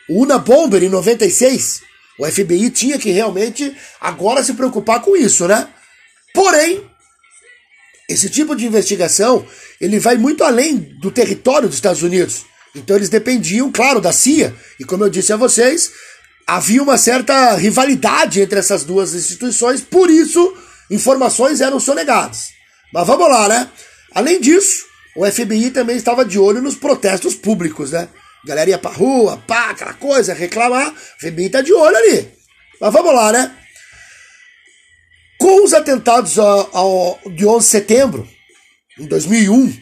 o 0.08 0.22
Una 0.22 0.38
Bomber 0.38 0.82
em 0.82 0.88
96. 0.88 1.82
O 2.18 2.26
FBI 2.26 2.70
tinha 2.70 2.98
que 2.98 3.12
realmente 3.12 3.76
agora 4.00 4.42
se 4.42 4.54
preocupar 4.54 5.02
com 5.02 5.14
isso, 5.14 5.46
né? 5.50 5.68
Porém, 6.34 6.90
esse 8.08 8.30
tipo 8.30 8.56
de 8.56 8.66
investigação 8.66 9.46
ele 9.82 10.00
vai 10.00 10.16
muito 10.16 10.46
além 10.46 10.78
do 10.78 11.12
território 11.12 11.68
dos 11.68 11.76
Estados 11.76 12.04
Unidos. 12.04 12.46
Então 12.74 12.96
eles 12.96 13.10
dependiam, 13.10 13.70
claro, 13.70 14.00
da 14.00 14.14
CIA. 14.14 14.56
E 14.80 14.86
como 14.86 15.04
eu 15.04 15.10
disse 15.10 15.34
a 15.34 15.36
vocês, 15.36 15.92
havia 16.48 16.82
uma 16.82 16.98
certa 16.98 17.54
rivalidade 17.58 18.40
entre 18.40 18.58
essas 18.58 18.86
duas 18.86 19.14
instituições, 19.14 19.82
por 19.82 20.10
isso 20.10 20.58
informações 20.90 21.60
eram 21.60 21.82
sonegadas. 21.82 22.48
Mas 22.94 23.06
vamos 23.06 23.30
lá, 23.30 23.50
né? 23.50 23.70
Além 24.16 24.40
disso, 24.40 24.90
o 25.16 25.26
FBI 25.26 25.72
também 25.72 25.98
estava 25.98 26.24
de 26.24 26.40
olho 26.40 26.62
nos 26.62 26.76
protestos 26.76 27.36
públicos, 27.36 27.92
né? 27.92 28.08
Galera 28.46 28.70
ia 28.70 28.78
pra 28.78 28.92
rua, 28.92 29.38
pá, 29.46 29.70
aquela 29.70 29.94
coisa, 29.94 30.34
reclamar. 30.34 30.90
O 30.90 30.94
FBI 31.20 31.50
tá 31.50 31.62
de 31.62 31.74
olho 31.74 31.96
ali. 31.96 32.28
Mas 32.80 32.94
vamos 32.94 33.14
lá, 33.14 33.32
né? 33.32 33.56
Com 35.40 35.64
os 35.64 35.74
atentados 35.74 36.40
ao, 36.40 36.70
ao, 36.76 37.20
de 37.34 37.46
11 37.46 37.66
de 37.66 37.72
setembro, 37.72 38.28
em 39.00 39.06
2001, 39.06 39.74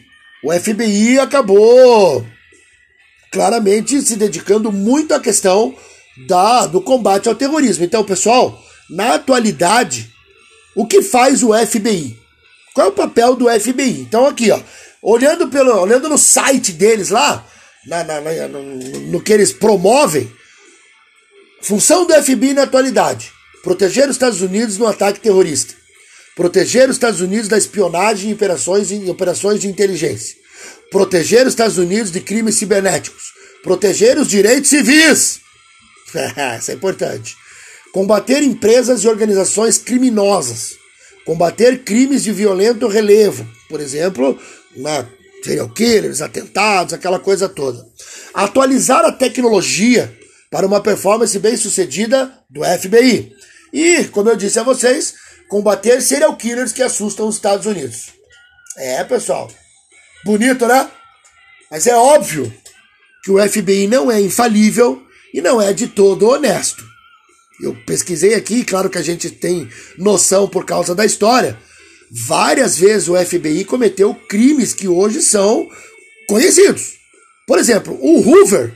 o 0.42 0.52
FBI 0.52 1.18
acabou 1.18 2.26
claramente 3.30 4.00
se 4.02 4.16
dedicando 4.16 4.72
muito 4.72 5.14
à 5.14 5.20
questão 5.20 5.74
da, 6.26 6.66
do 6.66 6.80
combate 6.80 7.28
ao 7.28 7.34
terrorismo. 7.34 7.84
Então, 7.84 8.04
pessoal, 8.04 8.58
na 8.88 9.14
atualidade, 9.14 10.10
o 10.74 10.86
que 10.86 11.02
faz 11.02 11.42
o 11.42 11.54
FBI? 11.54 12.18
Qual 12.74 12.86
é 12.86 12.90
o 12.90 12.94
papel 12.94 13.36
do 13.36 13.48
FBI? 13.48 14.00
Então, 14.00 14.26
aqui, 14.26 14.50
ó, 14.50 14.60
olhando, 15.02 15.48
pelo, 15.48 15.80
olhando 15.80 16.08
no 16.08 16.18
site 16.18 16.72
deles 16.72 17.10
lá, 17.10 17.46
na, 17.86 18.04
na, 18.04 18.20
na 18.20 18.48
no, 18.48 18.62
no 18.62 19.20
que 19.20 19.32
eles 19.32 19.52
promovem, 19.52 20.30
função 21.62 22.06
do 22.06 22.14
FBI 22.14 22.54
na 22.54 22.62
atualidade: 22.62 23.32
proteger 23.62 24.08
os 24.08 24.16
Estados 24.16 24.40
Unidos 24.40 24.78
no 24.78 24.86
ataque 24.86 25.20
terrorista, 25.20 25.74
proteger 26.36 26.88
os 26.88 26.96
Estados 26.96 27.20
Unidos 27.20 27.48
da 27.48 27.58
espionagem 27.58 28.30
e 28.30 28.34
operações, 28.34 28.90
operações 29.08 29.60
de 29.60 29.68
inteligência, 29.68 30.36
proteger 30.90 31.46
os 31.46 31.52
Estados 31.52 31.78
Unidos 31.78 32.10
de 32.10 32.20
crimes 32.20 32.56
cibernéticos, 32.56 33.32
proteger 33.62 34.18
os 34.18 34.28
direitos 34.28 34.70
civis. 34.70 35.40
Isso 36.58 36.70
é 36.70 36.74
importante. 36.74 37.36
Combater 37.92 38.42
empresas 38.42 39.02
e 39.02 39.08
organizações 39.08 39.78
criminosas. 39.78 40.78
Combater 41.24 41.82
crimes 41.82 42.22
de 42.22 42.32
violento 42.32 42.86
relevo. 42.88 43.46
Por 43.68 43.80
exemplo, 43.80 44.38
na 44.76 45.06
serial 45.42 45.68
killers, 45.70 46.20
atentados, 46.20 46.94
aquela 46.94 47.18
coisa 47.18 47.48
toda. 47.48 47.86
Atualizar 48.34 49.04
a 49.04 49.12
tecnologia 49.12 50.14
para 50.50 50.66
uma 50.66 50.82
performance 50.82 51.38
bem 51.38 51.56
sucedida 51.56 52.32
do 52.48 52.62
FBI. 52.64 53.32
E, 53.72 54.04
como 54.04 54.28
eu 54.28 54.36
disse 54.36 54.58
a 54.58 54.62
vocês, 54.62 55.14
combater 55.48 56.00
serial 56.02 56.36
killers 56.36 56.72
que 56.72 56.82
assustam 56.82 57.28
os 57.28 57.36
Estados 57.36 57.66
Unidos. 57.66 58.08
É, 58.76 59.02
pessoal. 59.04 59.50
Bonito, 60.24 60.66
né? 60.66 60.90
Mas 61.70 61.86
é 61.86 61.94
óbvio 61.94 62.52
que 63.22 63.30
o 63.30 63.48
FBI 63.48 63.86
não 63.86 64.10
é 64.10 64.20
infalível 64.20 65.02
e 65.32 65.40
não 65.40 65.60
é 65.60 65.72
de 65.72 65.86
todo 65.86 66.28
honesto. 66.28 66.84
Eu 67.62 67.76
pesquisei 67.86 68.34
aqui, 68.34 68.64
claro 68.64 68.88
que 68.88 68.98
a 68.98 69.02
gente 69.02 69.30
tem 69.30 69.68
noção 69.98 70.48
por 70.48 70.64
causa 70.64 70.94
da 70.94 71.04
história. 71.04 71.58
Várias 72.10 72.76
vezes 72.76 73.08
o 73.08 73.16
FBI 73.16 73.64
cometeu 73.64 74.14
crimes 74.14 74.74
que 74.74 74.88
hoje 74.88 75.22
são 75.22 75.68
conhecidos. 76.28 76.94
Por 77.46 77.58
exemplo, 77.58 77.96
o 78.00 78.20
Hoover, 78.20 78.74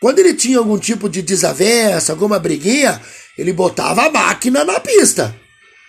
quando 0.00 0.18
ele 0.18 0.32
tinha 0.32 0.58
algum 0.58 0.78
tipo 0.78 1.08
de 1.08 1.20
desavença, 1.20 2.12
alguma 2.12 2.38
briguinha, 2.38 3.00
ele 3.36 3.52
botava 3.52 4.06
a 4.06 4.10
máquina 4.10 4.64
na 4.64 4.80
pista. 4.80 5.34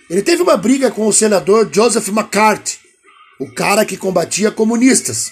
Ele 0.10 0.22
teve 0.22 0.42
uma 0.42 0.58
briga 0.58 0.92
com 0.92 1.08
o 1.08 1.14
senador 1.14 1.70
Joseph 1.74 2.10
McCarthy, 2.10 2.78
o 3.40 3.50
cara 3.52 3.86
que 3.86 3.98
combatia 3.98 4.52
comunistas. 4.52 5.32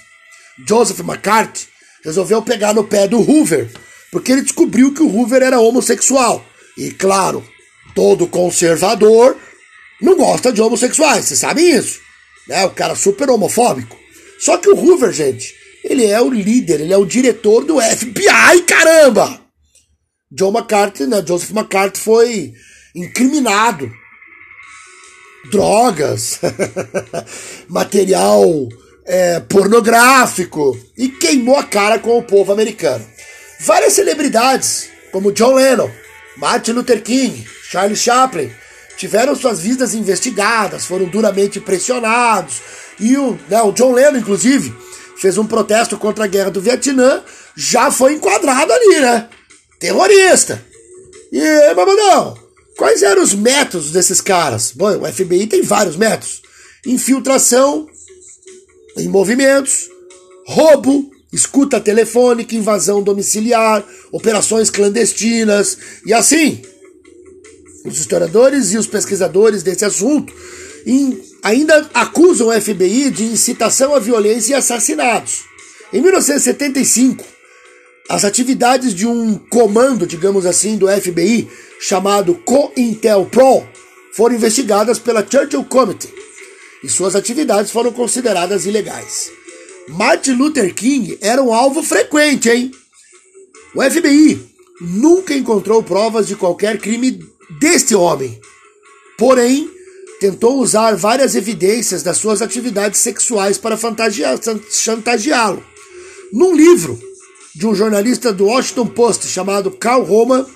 Joseph 0.66 1.00
McCarthy 1.00 1.68
resolveu 2.04 2.42
pegar 2.42 2.74
no 2.74 2.84
pé 2.84 3.08
do 3.08 3.20
Hoover, 3.20 3.70
porque 4.12 4.32
ele 4.32 4.42
descobriu 4.42 4.94
que 4.94 5.04
o 5.04 5.14
Hoover 5.14 5.42
era 5.42 5.60
homossexual. 5.60 6.46
E 6.78 6.92
claro, 6.92 7.46
todo 7.94 8.28
conservador 8.28 9.38
não 10.02 10.16
gosta 10.18 10.52
de 10.52 10.62
homossexuais, 10.62 11.26
vocês 11.26 11.40
sabem 11.40 11.70
isso. 11.70 12.00
Né? 12.48 12.66
O 12.66 12.72
cara 12.72 12.96
super 12.96 13.30
homofóbico. 13.30 13.98
Só 14.40 14.58
que 14.58 14.70
o 14.70 14.76
Hoover, 14.76 15.12
gente, 15.12 15.54
ele 15.84 16.06
é 16.06 16.20
o 16.20 16.30
líder, 16.30 16.82
ele 16.82 16.94
é 16.94 16.98
o 16.98 17.06
diretor 17.06 17.64
do 17.64 17.80
FBI, 17.80 18.62
caramba! 18.68 19.40
John 20.32 20.52
McCarthy, 20.52 21.06
né? 21.08 21.24
Joseph 21.26 21.52
McCarthy 21.52 22.00
foi 22.00 22.54
incriminado. 22.96 23.92
Drogas, 25.52 26.40
material 27.68 28.44
é, 29.06 29.40
pornográfico 29.42 30.78
e 30.98 31.10
queimou 31.10 31.58
a 31.58 31.64
cara 31.64 32.00
com 32.00 32.18
o 32.18 32.24
povo 32.24 32.52
americano. 32.52 33.06
Várias 33.60 33.94
celebridades, 33.94 34.90
como 35.12 35.32
John 35.32 35.56
Lennon, 35.56 35.90
Martin 36.38 36.72
Luther 36.72 37.02
King, 37.04 37.46
Charlie 37.70 37.96
Chaplin, 37.96 38.52
tiveram 39.02 39.36
suas 39.36 39.60
vidas 39.60 39.96
investigadas, 39.96 40.86
foram 40.86 41.08
duramente 41.08 41.60
pressionados. 41.60 42.62
E 43.00 43.18
o, 43.18 43.36
né, 43.50 43.60
o 43.64 43.72
John 43.72 43.94
Lennon, 43.94 44.20
inclusive, 44.20 44.72
fez 45.18 45.40
um 45.40 45.48
protesto 45.48 45.98
contra 45.98 46.26
a 46.26 46.28
guerra 46.28 46.52
do 46.52 46.62
Vietnã, 46.62 47.24
já 47.56 47.90
foi 47.90 48.14
enquadrado 48.14 48.72
ali, 48.72 49.00
né? 49.00 49.28
Terrorista. 49.80 50.64
E, 51.32 51.74
Mamadão, 51.74 52.38
quais 52.78 53.02
eram 53.02 53.24
os 53.24 53.34
métodos 53.34 53.90
desses 53.90 54.22
caras? 54.22 54.72
Bom, 54.76 54.96
o 54.96 55.12
FBI 55.12 55.48
tem 55.48 55.64
vários 55.64 55.96
métodos: 55.96 56.44
infiltração 56.86 57.88
em 58.98 59.08
movimentos, 59.08 59.90
roubo, 60.46 61.10
escuta 61.34 61.80
telefônica, 61.80 62.54
invasão 62.54 63.02
domiciliar, 63.02 63.84
operações 64.12 64.70
clandestinas 64.70 65.76
e 66.06 66.14
assim. 66.14 66.62
Os 67.86 68.00
historiadores 68.00 68.72
e 68.74 68.78
os 68.78 68.88
pesquisadores 68.88 69.64
desse 69.64 69.84
assunto 69.86 70.34
ainda 71.44 71.90
acusam 71.94 72.48
o 72.48 72.62
FBI 72.62 73.10
de 73.10 73.24
incitação 73.24 73.96
à 73.96 74.00
violência 74.00 74.54
e 74.54 74.56
assassinatos. 74.56 75.44
Em 75.92 76.02
1975, 76.02 77.24
as 78.10 78.24
atividades 78.24 78.94
de 78.94 79.08
um 79.08 79.38
comando, 79.38 80.06
digamos 80.06 80.46
assim, 80.46 80.78
do 80.78 80.88
FBI, 80.88 81.50
chamado 81.80 82.36
COINTELPRO, 82.36 83.68
foram 84.14 84.36
investigadas 84.36 85.00
pela 85.00 85.26
Churchill 85.26 85.64
Committee 85.66 86.14
e 86.84 86.90
suas 86.90 87.16
atividades 87.16 87.72
foram 87.72 87.92
consideradas 87.92 88.66
ilegais. 88.66 89.32
Martin 89.88 90.34
Luther 90.34 90.74
King 90.74 91.18
era 91.22 91.42
um 91.42 91.54
alvo 91.54 91.82
frequente, 91.84 92.50
hein? 92.50 92.72
O 93.76 93.82
FBI 93.82 94.40
nunca 94.82 95.34
encontrou 95.34 95.82
provas 95.82 96.28
de 96.28 96.36
qualquer 96.36 96.78
crime 96.80 97.26
deste 97.60 97.96
homem. 97.96 98.40
Porém, 99.18 99.70
tentou 100.20 100.60
usar 100.60 100.96
várias 100.96 101.36
evidências 101.36 102.04
das 102.04 102.18
suas 102.18 102.42
atividades 102.42 103.00
sexuais 103.00 103.58
para 103.58 103.78
chantageá-lo. 104.70 105.64
Num 106.32 106.56
livro 106.56 107.00
de 107.56 107.68
um 107.68 107.76
jornalista 107.76 108.32
do 108.32 108.46
Washington 108.46 108.88
Post 108.88 109.28
chamado 109.28 109.72
Carl 109.72 110.04
Roma, 110.04 110.48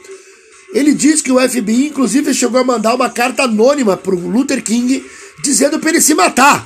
ele 0.73 0.93
diz 0.93 1.21
que 1.21 1.31
o 1.31 1.39
FBI 1.39 1.87
inclusive 1.87 2.33
chegou 2.33 2.59
a 2.59 2.63
mandar 2.63 2.95
uma 2.95 3.09
carta 3.09 3.43
anônima 3.43 3.97
para 3.97 4.15
o 4.15 4.29
Luther 4.29 4.63
King 4.63 5.05
dizendo 5.43 5.79
para 5.79 5.89
ele 5.89 6.01
se 6.01 6.13
matar. 6.13 6.65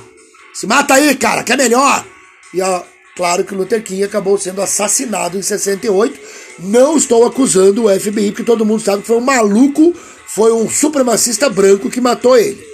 Se 0.52 0.66
mata 0.66 0.94
aí, 0.94 1.14
cara, 1.16 1.42
que 1.42 1.52
é 1.52 1.56
melhor. 1.56 2.04
E 2.52 2.60
ó, 2.60 2.82
claro 3.16 3.44
que 3.44 3.54
o 3.54 3.56
Luther 3.56 3.82
King 3.82 4.04
acabou 4.04 4.36
sendo 4.36 4.60
assassinado 4.62 5.38
em 5.38 5.42
68. 5.42 6.18
Não 6.58 6.96
estou 6.96 7.24
acusando 7.26 7.84
o 7.84 8.00
FBI, 8.00 8.30
porque 8.30 8.44
todo 8.44 8.66
mundo 8.66 8.82
sabe 8.82 9.02
que 9.02 9.08
foi 9.08 9.16
um 9.16 9.22
maluco, 9.22 9.94
foi 10.34 10.52
um 10.52 10.68
supremacista 10.68 11.48
branco 11.48 11.90
que 11.90 12.00
matou 12.00 12.36
ele. 12.36 12.64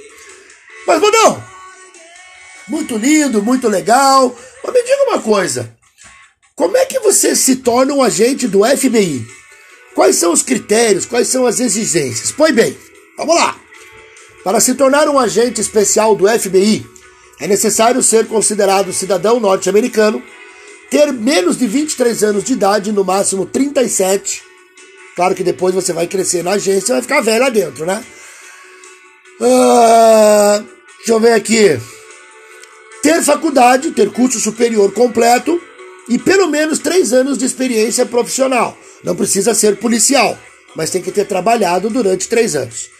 Mas, 0.86 1.00
Bodão, 1.00 1.42
muito 2.68 2.96
lindo, 2.96 3.42
muito 3.42 3.68
legal. 3.68 4.36
Mas 4.62 4.74
me 4.74 4.82
diga 4.82 5.04
uma 5.04 5.20
coisa: 5.20 5.74
como 6.54 6.76
é 6.76 6.84
que 6.84 6.98
você 7.00 7.34
se 7.34 7.56
torna 7.56 7.94
um 7.94 8.02
agente 8.02 8.46
do 8.46 8.64
FBI? 8.64 9.26
Quais 9.94 10.16
são 10.16 10.32
os 10.32 10.42
critérios, 10.42 11.06
quais 11.06 11.28
são 11.28 11.46
as 11.46 11.58
exigências? 11.58 12.30
Pois 12.30 12.54
bem, 12.54 12.76
vamos 13.16 13.34
lá. 13.34 13.58
Para 14.44 14.60
se 14.60 14.74
tornar 14.74 15.08
um 15.08 15.18
agente 15.18 15.60
especial 15.60 16.14
do 16.14 16.28
FBI, 16.28 16.86
é 17.40 17.46
necessário 17.46 18.02
ser 18.02 18.26
considerado 18.26 18.92
cidadão 18.92 19.40
norte-americano, 19.40 20.22
ter 20.90 21.12
menos 21.12 21.56
de 21.56 21.66
23 21.66 22.22
anos 22.22 22.44
de 22.44 22.52
idade, 22.52 22.92
no 22.92 23.04
máximo 23.04 23.46
37. 23.46 24.42
Claro 25.16 25.34
que 25.34 25.42
depois 25.42 25.74
você 25.74 25.94
vai 25.94 26.06
crescer 26.06 26.44
na 26.44 26.52
agência 26.52 26.92
e 26.92 26.94
vai 26.94 27.02
ficar 27.02 27.22
velho 27.22 27.42
lá 27.42 27.48
dentro, 27.48 27.86
né? 27.86 28.04
Uh, 29.40 30.62
deixa 30.98 31.12
eu 31.12 31.18
ver 31.18 31.32
aqui. 31.32 31.80
Ter 33.02 33.22
faculdade, 33.22 33.92
ter 33.92 34.12
curso 34.12 34.38
superior 34.38 34.92
completo 34.92 35.58
e 36.06 36.18
pelo 36.18 36.48
menos 36.48 36.78
3 36.80 37.14
anos 37.14 37.38
de 37.38 37.46
experiência 37.46 38.04
profissional. 38.04 38.76
Não 39.02 39.16
precisa 39.16 39.54
ser 39.54 39.78
policial, 39.78 40.38
mas 40.74 40.90
tem 40.90 41.00
que 41.00 41.10
ter 41.10 41.24
trabalhado 41.24 41.88
durante 41.88 42.28
3 42.28 42.54
anos. 42.54 42.90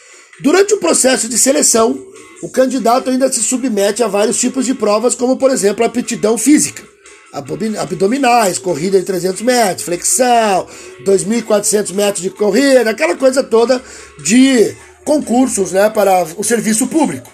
Durante 0.40 0.72
o 0.72 0.78
processo 0.78 1.28
de 1.28 1.36
seleção, 1.36 2.02
o 2.42 2.48
candidato 2.48 3.10
ainda 3.10 3.30
se 3.30 3.42
submete 3.42 4.02
a 4.02 4.08
vários 4.08 4.38
tipos 4.38 4.64
de 4.64 4.74
provas, 4.74 5.14
como 5.14 5.36
por 5.36 5.50
exemplo 5.50 5.84
a 5.84 5.86
aptidão 5.86 6.38
física, 6.38 6.82
abdominais, 7.32 8.58
corrida 8.58 8.98
de 8.98 9.04
300 9.04 9.42
metros, 9.42 9.84
flexão, 9.84 10.66
2.400 11.04 11.92
metros 11.92 12.22
de 12.22 12.30
corrida, 12.30 12.90
aquela 12.90 13.16
coisa 13.16 13.42
toda 13.42 13.82
de 14.22 14.74
concursos 15.04 15.72
né, 15.72 15.90
para 15.90 16.24
o 16.36 16.44
serviço 16.44 16.86
público. 16.86 17.30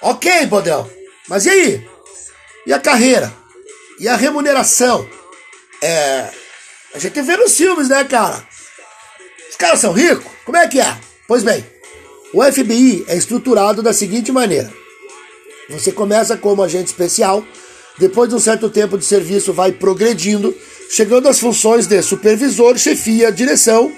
Ok, 0.00 0.46
Bodel, 0.46 0.90
mas 1.28 1.46
e 1.46 1.50
aí? 1.50 1.88
E 2.66 2.72
a 2.72 2.78
carreira? 2.78 3.32
E 3.98 4.08
a 4.08 4.16
remuneração? 4.16 5.08
É. 5.80 6.28
A 6.94 6.98
gente 6.98 7.22
vê 7.22 7.36
nos 7.36 7.56
filmes, 7.56 7.88
né, 7.88 8.04
cara? 8.04 8.46
Os 9.50 9.56
caras 9.56 9.80
são 9.80 9.92
ricos? 9.92 10.30
Como 10.44 10.56
é 10.56 10.66
que 10.68 10.80
é? 10.80 10.96
Pois 11.26 11.42
bem, 11.42 11.64
o 12.32 12.42
FBI 12.42 13.04
é 13.08 13.16
estruturado 13.16 13.82
da 13.82 13.92
seguinte 13.92 14.30
maneira: 14.32 14.72
você 15.68 15.92
começa 15.92 16.36
como 16.36 16.62
agente 16.62 16.86
especial, 16.86 17.44
depois 17.98 18.28
de 18.28 18.34
um 18.34 18.40
certo 18.40 18.68
tempo 18.70 18.96
de 18.96 19.04
serviço 19.04 19.52
vai 19.52 19.72
progredindo, 19.72 20.54
chegando 20.90 21.28
às 21.28 21.38
funções 21.38 21.86
de 21.86 22.02
supervisor, 22.02 22.76
chefia, 22.78 23.30
direção 23.30 23.92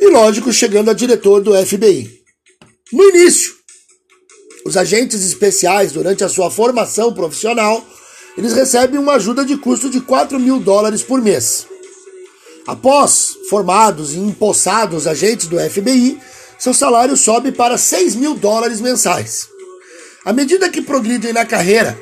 e, 0.00 0.08
lógico, 0.08 0.52
chegando 0.52 0.90
a 0.90 0.94
diretor 0.94 1.42
do 1.42 1.54
FBI. 1.54 2.10
No 2.92 3.04
início, 3.10 3.54
os 4.64 4.76
agentes 4.76 5.24
especiais, 5.24 5.92
durante 5.92 6.24
a 6.24 6.28
sua 6.28 6.50
formação 6.50 7.12
profissional, 7.12 7.84
eles 8.36 8.52
recebem 8.52 8.98
uma 8.98 9.14
ajuda 9.14 9.44
de 9.44 9.56
custo 9.56 9.88
de 9.90 10.00
4 10.00 10.38
mil 10.40 10.58
dólares 10.58 11.02
por 11.02 11.20
mês. 11.20 11.66
Após 12.66 13.36
formados 13.50 14.14
e 14.14 14.18
empossados 14.18 15.06
agentes 15.06 15.46
do 15.46 15.58
FBI, 15.58 16.18
seu 16.58 16.72
salário 16.72 17.16
sobe 17.16 17.52
para 17.52 17.76
6 17.76 18.14
mil 18.14 18.34
dólares 18.34 18.80
mensais. 18.80 19.48
À 20.24 20.32
medida 20.32 20.70
que 20.70 20.80
progridem 20.80 21.32
na 21.32 21.44
carreira, 21.44 21.98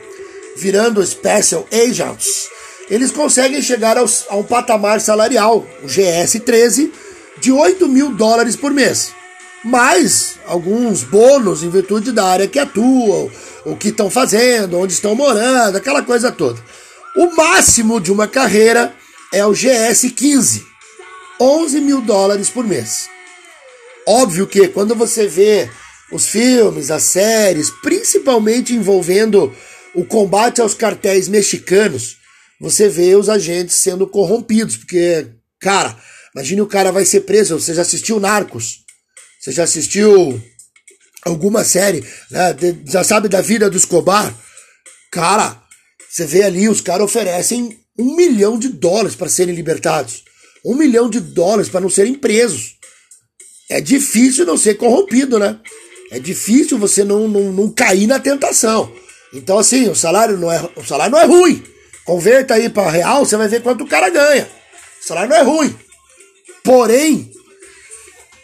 virando 0.57 1.05
Special 1.05 1.67
Agents, 1.73 2.49
eles 2.91 3.11
conseguem 3.11 3.63
chegar 3.63 3.97
aos, 3.97 4.27
a 4.29 4.37
um 4.37 4.43
patamar 4.43 5.01
salarial, 5.01 5.67
o 5.83 5.87
GS-13, 5.87 6.91
de 7.41 7.51
8 7.51 7.89
mil 7.89 8.15
dólares 8.15 8.57
por 8.57 8.73
mês. 8.73 9.13
Mais 9.65 10.39
alguns 10.47 11.05
bônus 11.05 11.63
em 11.63 11.71
virtude 11.71 12.13
da 12.13 12.25
área 12.27 12.49
que 12.49 12.59
atuam, 12.59 13.31
o 13.65 13.77
que 13.77 13.89
estão 13.89 14.11
fazendo, 14.11 14.79
onde 14.79 14.93
estão 14.93 15.15
morando, 15.15 15.77
aquela 15.77 16.03
coisa 16.03 16.33
toda. 16.33 16.61
O 17.17 17.35
máximo 17.37 18.01
de 18.01 18.11
uma 18.11 18.27
carreira 18.27 18.95
é 19.33 19.45
o 19.47 19.53
GS-15, 19.53 20.63
11 21.41 21.81
mil 21.81 22.01
dólares 22.01 22.51
por 22.51 22.65
mês. 22.65 23.09
Óbvio 24.07 24.47
que 24.47 24.69
quando 24.69 24.95
você 24.95 25.27
vê 25.27 25.71
os 26.11 26.27
filmes, 26.27 26.91
as 26.91 27.05
séries, 27.05 27.71
principalmente 27.83 28.75
envolvendo 28.75 29.55
o 29.95 30.05
combate 30.05 30.61
aos 30.61 30.75
cartéis 30.75 31.29
mexicanos, 31.29 32.17
você 32.61 32.89
vê 32.89 33.15
os 33.17 33.29
agentes 33.29 33.77
sendo 33.77 34.07
corrompidos, 34.07 34.77
porque, 34.77 35.27
cara, 35.61 35.97
imagine 36.35 36.61
o 36.61 36.67
cara 36.67 36.93
vai 36.93 37.05
ser 37.05 37.23
preso, 37.23 37.59
você 37.59 37.75
já 37.75 37.83
assistiu 37.83 38.21
Narcos, 38.21 38.79
você 39.41 39.53
já 39.53 39.65
assistiu 39.65 40.41
alguma 41.25 41.65
série, 41.65 42.05
né, 42.31 42.57
já 42.87 43.05
sabe 43.05 43.29
da 43.29 43.41
vida 43.41 43.69
do 43.69 43.77
Escobar, 43.77 44.35
cara, 45.11 45.61
você 46.09 46.25
vê 46.27 46.43
ali, 46.43 46.69
os 46.69 46.81
caras 46.81 47.05
oferecem 47.05 47.79
um 47.99 48.17
milhão 48.17 48.59
de 48.59 48.69
dólares 48.69 49.15
para 49.15 49.29
serem 49.29 49.55
libertados, 49.55 50.25
um 50.65 50.75
milhão 50.75 51.11
de 51.11 51.21
dólares 51.21 51.69
para 51.69 51.81
não 51.81 51.91
serem 51.91 52.15
presos. 52.15 52.77
É 53.69 53.81
difícil 53.81 54.45
não 54.45 54.57
ser 54.57 54.75
corrompido, 54.75 55.39
né? 55.39 55.59
É 56.11 56.19
difícil 56.19 56.79
você 56.79 57.03
não, 57.05 57.27
não, 57.27 57.53
não 57.53 57.71
cair 57.71 58.07
na 58.07 58.21
tentação. 58.21 58.93
Então, 59.33 59.59
assim, 59.59 59.89
o 59.89 59.95
salário 59.95 60.37
não 60.37 60.53
é, 60.53 60.69
o 60.77 60.85
salário 60.85 61.13
não 61.13 61.21
é 61.21 61.25
ruim. 61.25 61.65
Converta 62.05 62.55
aí 62.55 62.69
para 62.69 62.91
real, 62.91 63.25
você 63.25 63.37
vai 63.37 63.49
ver 63.49 63.63
quanto 63.63 63.85
o 63.85 63.89
cara 63.89 64.11
ganha. 64.11 64.49
O 65.01 65.07
salário 65.07 65.31
não 65.31 65.37
é 65.37 65.43
ruim. 65.43 65.79
Porém, 66.63 67.33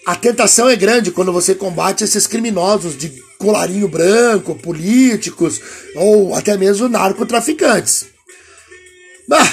a 0.06 0.16
tentação 0.16 0.68
é 0.68 0.76
grande 0.76 1.10
quando 1.10 1.32
você 1.32 1.54
combate 1.54 2.04
esses 2.04 2.26
criminosos 2.26 2.96
de 2.96 3.10
colarinho 3.38 3.88
branco, 3.88 4.54
políticos 4.54 5.60
ou 5.94 6.34
até 6.34 6.56
mesmo 6.56 6.88
narcotraficantes. 6.88 8.06
Ah, 9.30 9.52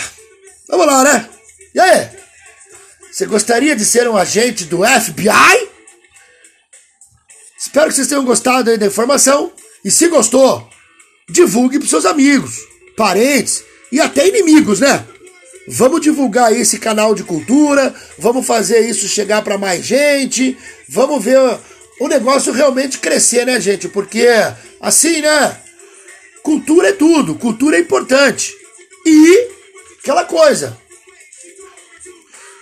vamos 0.70 0.88
lá, 0.88 1.04
né? 1.04 1.30
E 1.74 1.80
aí? 1.80 2.10
Você 3.12 3.26
gostaria 3.26 3.76
de 3.76 3.86
ser 3.86 4.08
um 4.08 4.18
agente 4.18 4.66
do 4.66 4.78
FBI? 4.86 5.70
Espero 7.58 7.88
que 7.88 7.96
vocês 7.96 8.08
tenham 8.08 8.24
gostado 8.24 8.70
aí 8.70 8.78
da 8.78 8.86
informação. 8.86 9.52
E 9.84 9.92
se 9.92 10.08
gostou, 10.08 10.68
divulgue 11.30 11.80
para 11.80 11.88
seus 11.88 12.06
amigos, 12.06 12.60
parentes 12.96 13.64
e 13.92 14.00
até 14.00 14.28
inimigos, 14.28 14.80
né? 14.80 15.06
Vamos 15.68 16.02
divulgar 16.02 16.56
esse 16.56 16.78
canal 16.78 17.16
de 17.16 17.24
cultura, 17.24 17.94
vamos 18.20 18.46
fazer 18.46 18.88
isso 18.88 19.08
chegar 19.08 19.42
para 19.42 19.58
mais 19.58 19.84
gente, 19.84 20.56
vamos 20.88 21.24
ver 21.24 21.40
o 22.00 22.08
negócio 22.08 22.54
realmente 22.54 23.00
crescer, 23.00 23.46
né, 23.46 23.60
gente? 23.60 23.88
Porque 23.88 24.28
assim, 24.80 25.22
né? 25.22 25.58
Cultura 26.44 26.90
é 26.90 26.94
tudo, 26.94 27.36
cultura 27.36 27.78
é 27.78 27.80
importante. 27.80 28.54
E 29.04 29.48
aquela 30.00 30.26
coisa, 30.26 30.78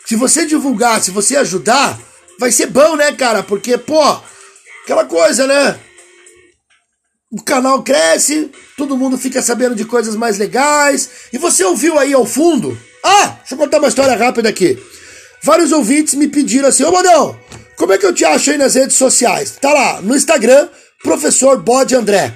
se 0.06 0.16
você 0.16 0.46
divulgar, 0.46 1.04
se 1.04 1.12
você 1.12 1.36
ajudar, 1.36 2.00
vai 2.40 2.52
ser 2.52 2.68
bom, 2.68 2.96
né, 2.96 3.12
cara? 3.12 3.44
Porque, 3.44 3.78
pô, 3.78 4.02
aquela 4.84 5.04
coisa, 5.06 5.46
né? 5.46 5.80
O 7.34 7.42
canal 7.42 7.82
cresce, 7.82 8.52
todo 8.78 8.96
mundo 8.96 9.18
fica 9.18 9.42
sabendo 9.42 9.74
de 9.74 9.86
coisas 9.86 10.16
mais 10.16 10.38
legais. 10.38 11.10
E 11.34 11.40
você 11.40 11.64
ouviu 11.64 11.98
aí 11.98 12.14
ao 12.14 12.28
fundo? 12.28 12.78
Ah, 13.04 13.38
deixa 13.40 13.56
eu 13.56 13.58
contar 13.58 13.80
uma 13.80 13.88
história 13.88 14.16
rápida 14.16 14.50
aqui. 14.50 14.78
Vários 15.42 15.72
ouvintes 15.72 16.14
me 16.14 16.28
pediram 16.28 16.70
assim: 16.70 16.84
Ô 16.84 16.92
Modão, 16.92 17.36
como 17.76 17.92
é 17.92 17.98
que 17.98 18.06
eu 18.06 18.14
te 18.14 18.24
acho 18.24 18.52
aí 18.52 18.58
nas 18.60 18.76
redes 18.76 18.96
sociais? 18.98 19.58
Tá 19.60 19.74
lá, 19.74 20.00
no 20.00 20.16
Instagram, 20.16 20.70
Professor 21.02 21.60
Bode 21.60 21.96
André. 21.96 22.36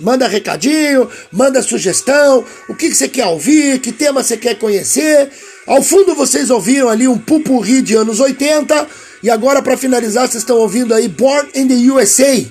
Manda 0.00 0.26
recadinho, 0.26 1.08
manda 1.30 1.62
sugestão, 1.62 2.44
o 2.68 2.74
que, 2.74 2.88
que 2.88 2.96
você 2.96 3.08
quer 3.08 3.26
ouvir, 3.26 3.78
que 3.78 3.92
tema 3.92 4.24
você 4.24 4.36
quer 4.36 4.58
conhecer. 4.58 5.30
Ao 5.68 5.84
fundo 5.84 6.16
vocês 6.16 6.50
ouviram 6.50 6.88
ali 6.88 7.06
um 7.06 7.16
pupurri 7.16 7.80
de 7.80 7.94
anos 7.94 8.18
80 8.18 8.88
e 9.22 9.30
agora 9.30 9.62
para 9.62 9.76
finalizar 9.76 10.26
vocês 10.26 10.42
estão 10.42 10.56
ouvindo 10.56 10.92
aí 10.92 11.06
Born 11.06 11.48
in 11.54 11.68
the 11.68 11.92
USA, 11.92 12.44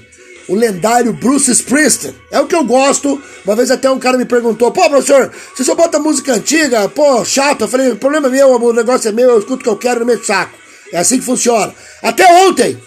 o 0.50 0.56
lendário 0.56 1.14
Bruce 1.14 1.52
Springsteen. 1.52 2.14
É 2.32 2.40
o 2.40 2.48
que 2.48 2.56
eu 2.56 2.64
gosto. 2.64 3.22
Uma 3.46 3.56
vez 3.56 3.72
até 3.72 3.90
um 3.90 4.00
cara 4.00 4.18
me 4.18 4.26
perguntou: 4.26 4.72
"Pô, 4.72 4.90
professor, 4.90 5.32
você 5.56 5.64
só 5.64 5.76
bota 5.76 6.00
música 6.00 6.34
antiga? 6.34 6.90
Pô, 6.90 7.24
chato". 7.24 7.62
Eu 7.62 7.68
falei: 7.68 7.92
"O 7.92 7.96
problema 7.96 8.28
é 8.28 8.32
meu, 8.32 8.50
o 8.50 8.74
negócio 8.74 9.08
é 9.08 9.12
meu, 9.12 9.30
eu 9.30 9.40
escuto 9.40 9.62
o 9.62 9.64
que 9.64 9.70
eu 9.70 9.78
quero 9.78 10.02
no 10.02 10.06
meu 10.06 10.22
saco". 10.24 10.58
É 10.92 10.98
assim 10.98 11.20
que 11.20 11.26
funciona. 11.26 11.74
Até 12.02 12.26
ontem. 12.44 12.78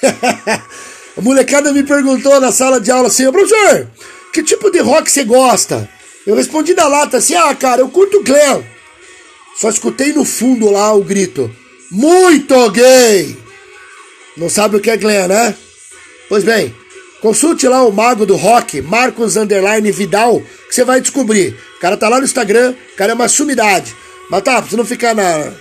a 1.16 1.20
molecada 1.20 1.72
me 1.72 1.82
perguntou 1.82 2.40
na 2.40 2.52
sala 2.52 2.80
de 2.80 2.90
aula 2.90 3.08
assim: 3.08 3.30
"Professor, 3.30 3.88
que 4.32 4.42
tipo 4.42 4.70
de 4.70 4.78
rock 4.78 5.10
você 5.10 5.24
gosta?" 5.24 5.88
Eu 6.26 6.36
respondi 6.36 6.72
na 6.74 6.86
lata 6.86 7.18
assim: 7.18 7.34
"Ah, 7.34 7.54
cara, 7.54 7.82
eu 7.82 7.88
curto 7.88 8.22
glam". 8.22 8.64
Só 9.60 9.68
escutei 9.68 10.12
no 10.12 10.24
fundo 10.24 10.70
lá 10.70 10.94
o 10.94 11.02
grito: 11.02 11.50
Muito 11.90 12.70
gay! 12.70 13.36
Não 14.36 14.48
sabe 14.48 14.76
o 14.76 14.80
que 14.80 14.88
é 14.88 14.96
Glenn, 14.96 15.26
né? 15.26 15.52
Pois 16.28 16.44
bem, 16.44 16.72
consulte 17.20 17.66
lá 17.66 17.84
o 17.84 17.92
mago 17.92 18.24
do 18.24 18.36
rock, 18.36 18.80
Marcos 18.82 19.36
Underline 19.36 19.90
Vidal, 19.90 20.40
que 20.68 20.74
você 20.74 20.84
vai 20.84 21.00
descobrir. 21.00 21.56
O 21.76 21.80
cara 21.80 21.96
tá 21.96 22.08
lá 22.08 22.18
no 22.18 22.24
Instagram, 22.24 22.74
o 22.92 22.96
cara 22.96 23.12
é 23.12 23.14
uma 23.14 23.28
sumidade. 23.28 23.94
Mas 24.30 24.42
tá, 24.42 24.60
pra 24.60 24.70
você 24.70 24.76
não 24.76 24.84
ficar 24.84 25.14
na, 25.14 25.52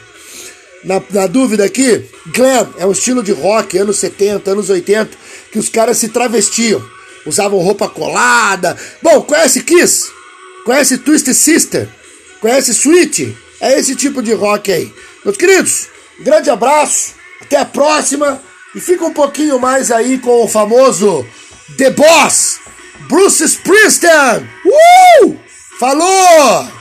na, 0.84 1.02
na 1.10 1.28
dúvida 1.28 1.64
aqui, 1.64 2.04
Glam 2.28 2.74
é 2.78 2.86
um 2.86 2.92
estilo 2.92 3.24
de 3.24 3.32
rock, 3.32 3.78
anos 3.78 3.98
70, 3.98 4.52
anos 4.52 4.70
80, 4.70 5.12
que 5.52 5.60
os 5.60 5.70
caras 5.70 5.98
se 5.98 6.10
travestiam. 6.10 6.84
Usavam 7.26 7.60
roupa 7.60 7.90
colada. 7.90 8.78
Bom, 9.02 9.22
conhece 9.22 9.64
Kiss? 9.64 10.10
Conhece 10.66 10.98
Twisted 10.98 11.36
Sister? 11.36 11.88
Conhece 12.40 12.72
Sweet? 12.72 13.36
É 13.60 13.80
esse 13.80 13.96
tipo 13.96 14.22
de 14.22 14.34
rock 14.34 14.72
aí. 14.72 14.94
Meus 15.26 15.36
queridos, 15.36 15.88
grande 16.20 16.50
abraço, 16.50 17.14
até 17.42 17.58
a 17.58 17.66
próxima 17.66 18.42
e 18.76 18.80
fica 18.80 19.06
um 19.06 19.14
pouquinho 19.14 19.60
mais 19.60 19.92
aí 19.92 20.20
com 20.20 20.44
o 20.44 20.48
famoso 20.48 21.26
The 21.76 21.92
Boss, 21.92 22.60
Bruce 23.10 23.42
Springsteen. 23.42 24.48
Uh! 24.66 25.36
Falou! 25.78 26.77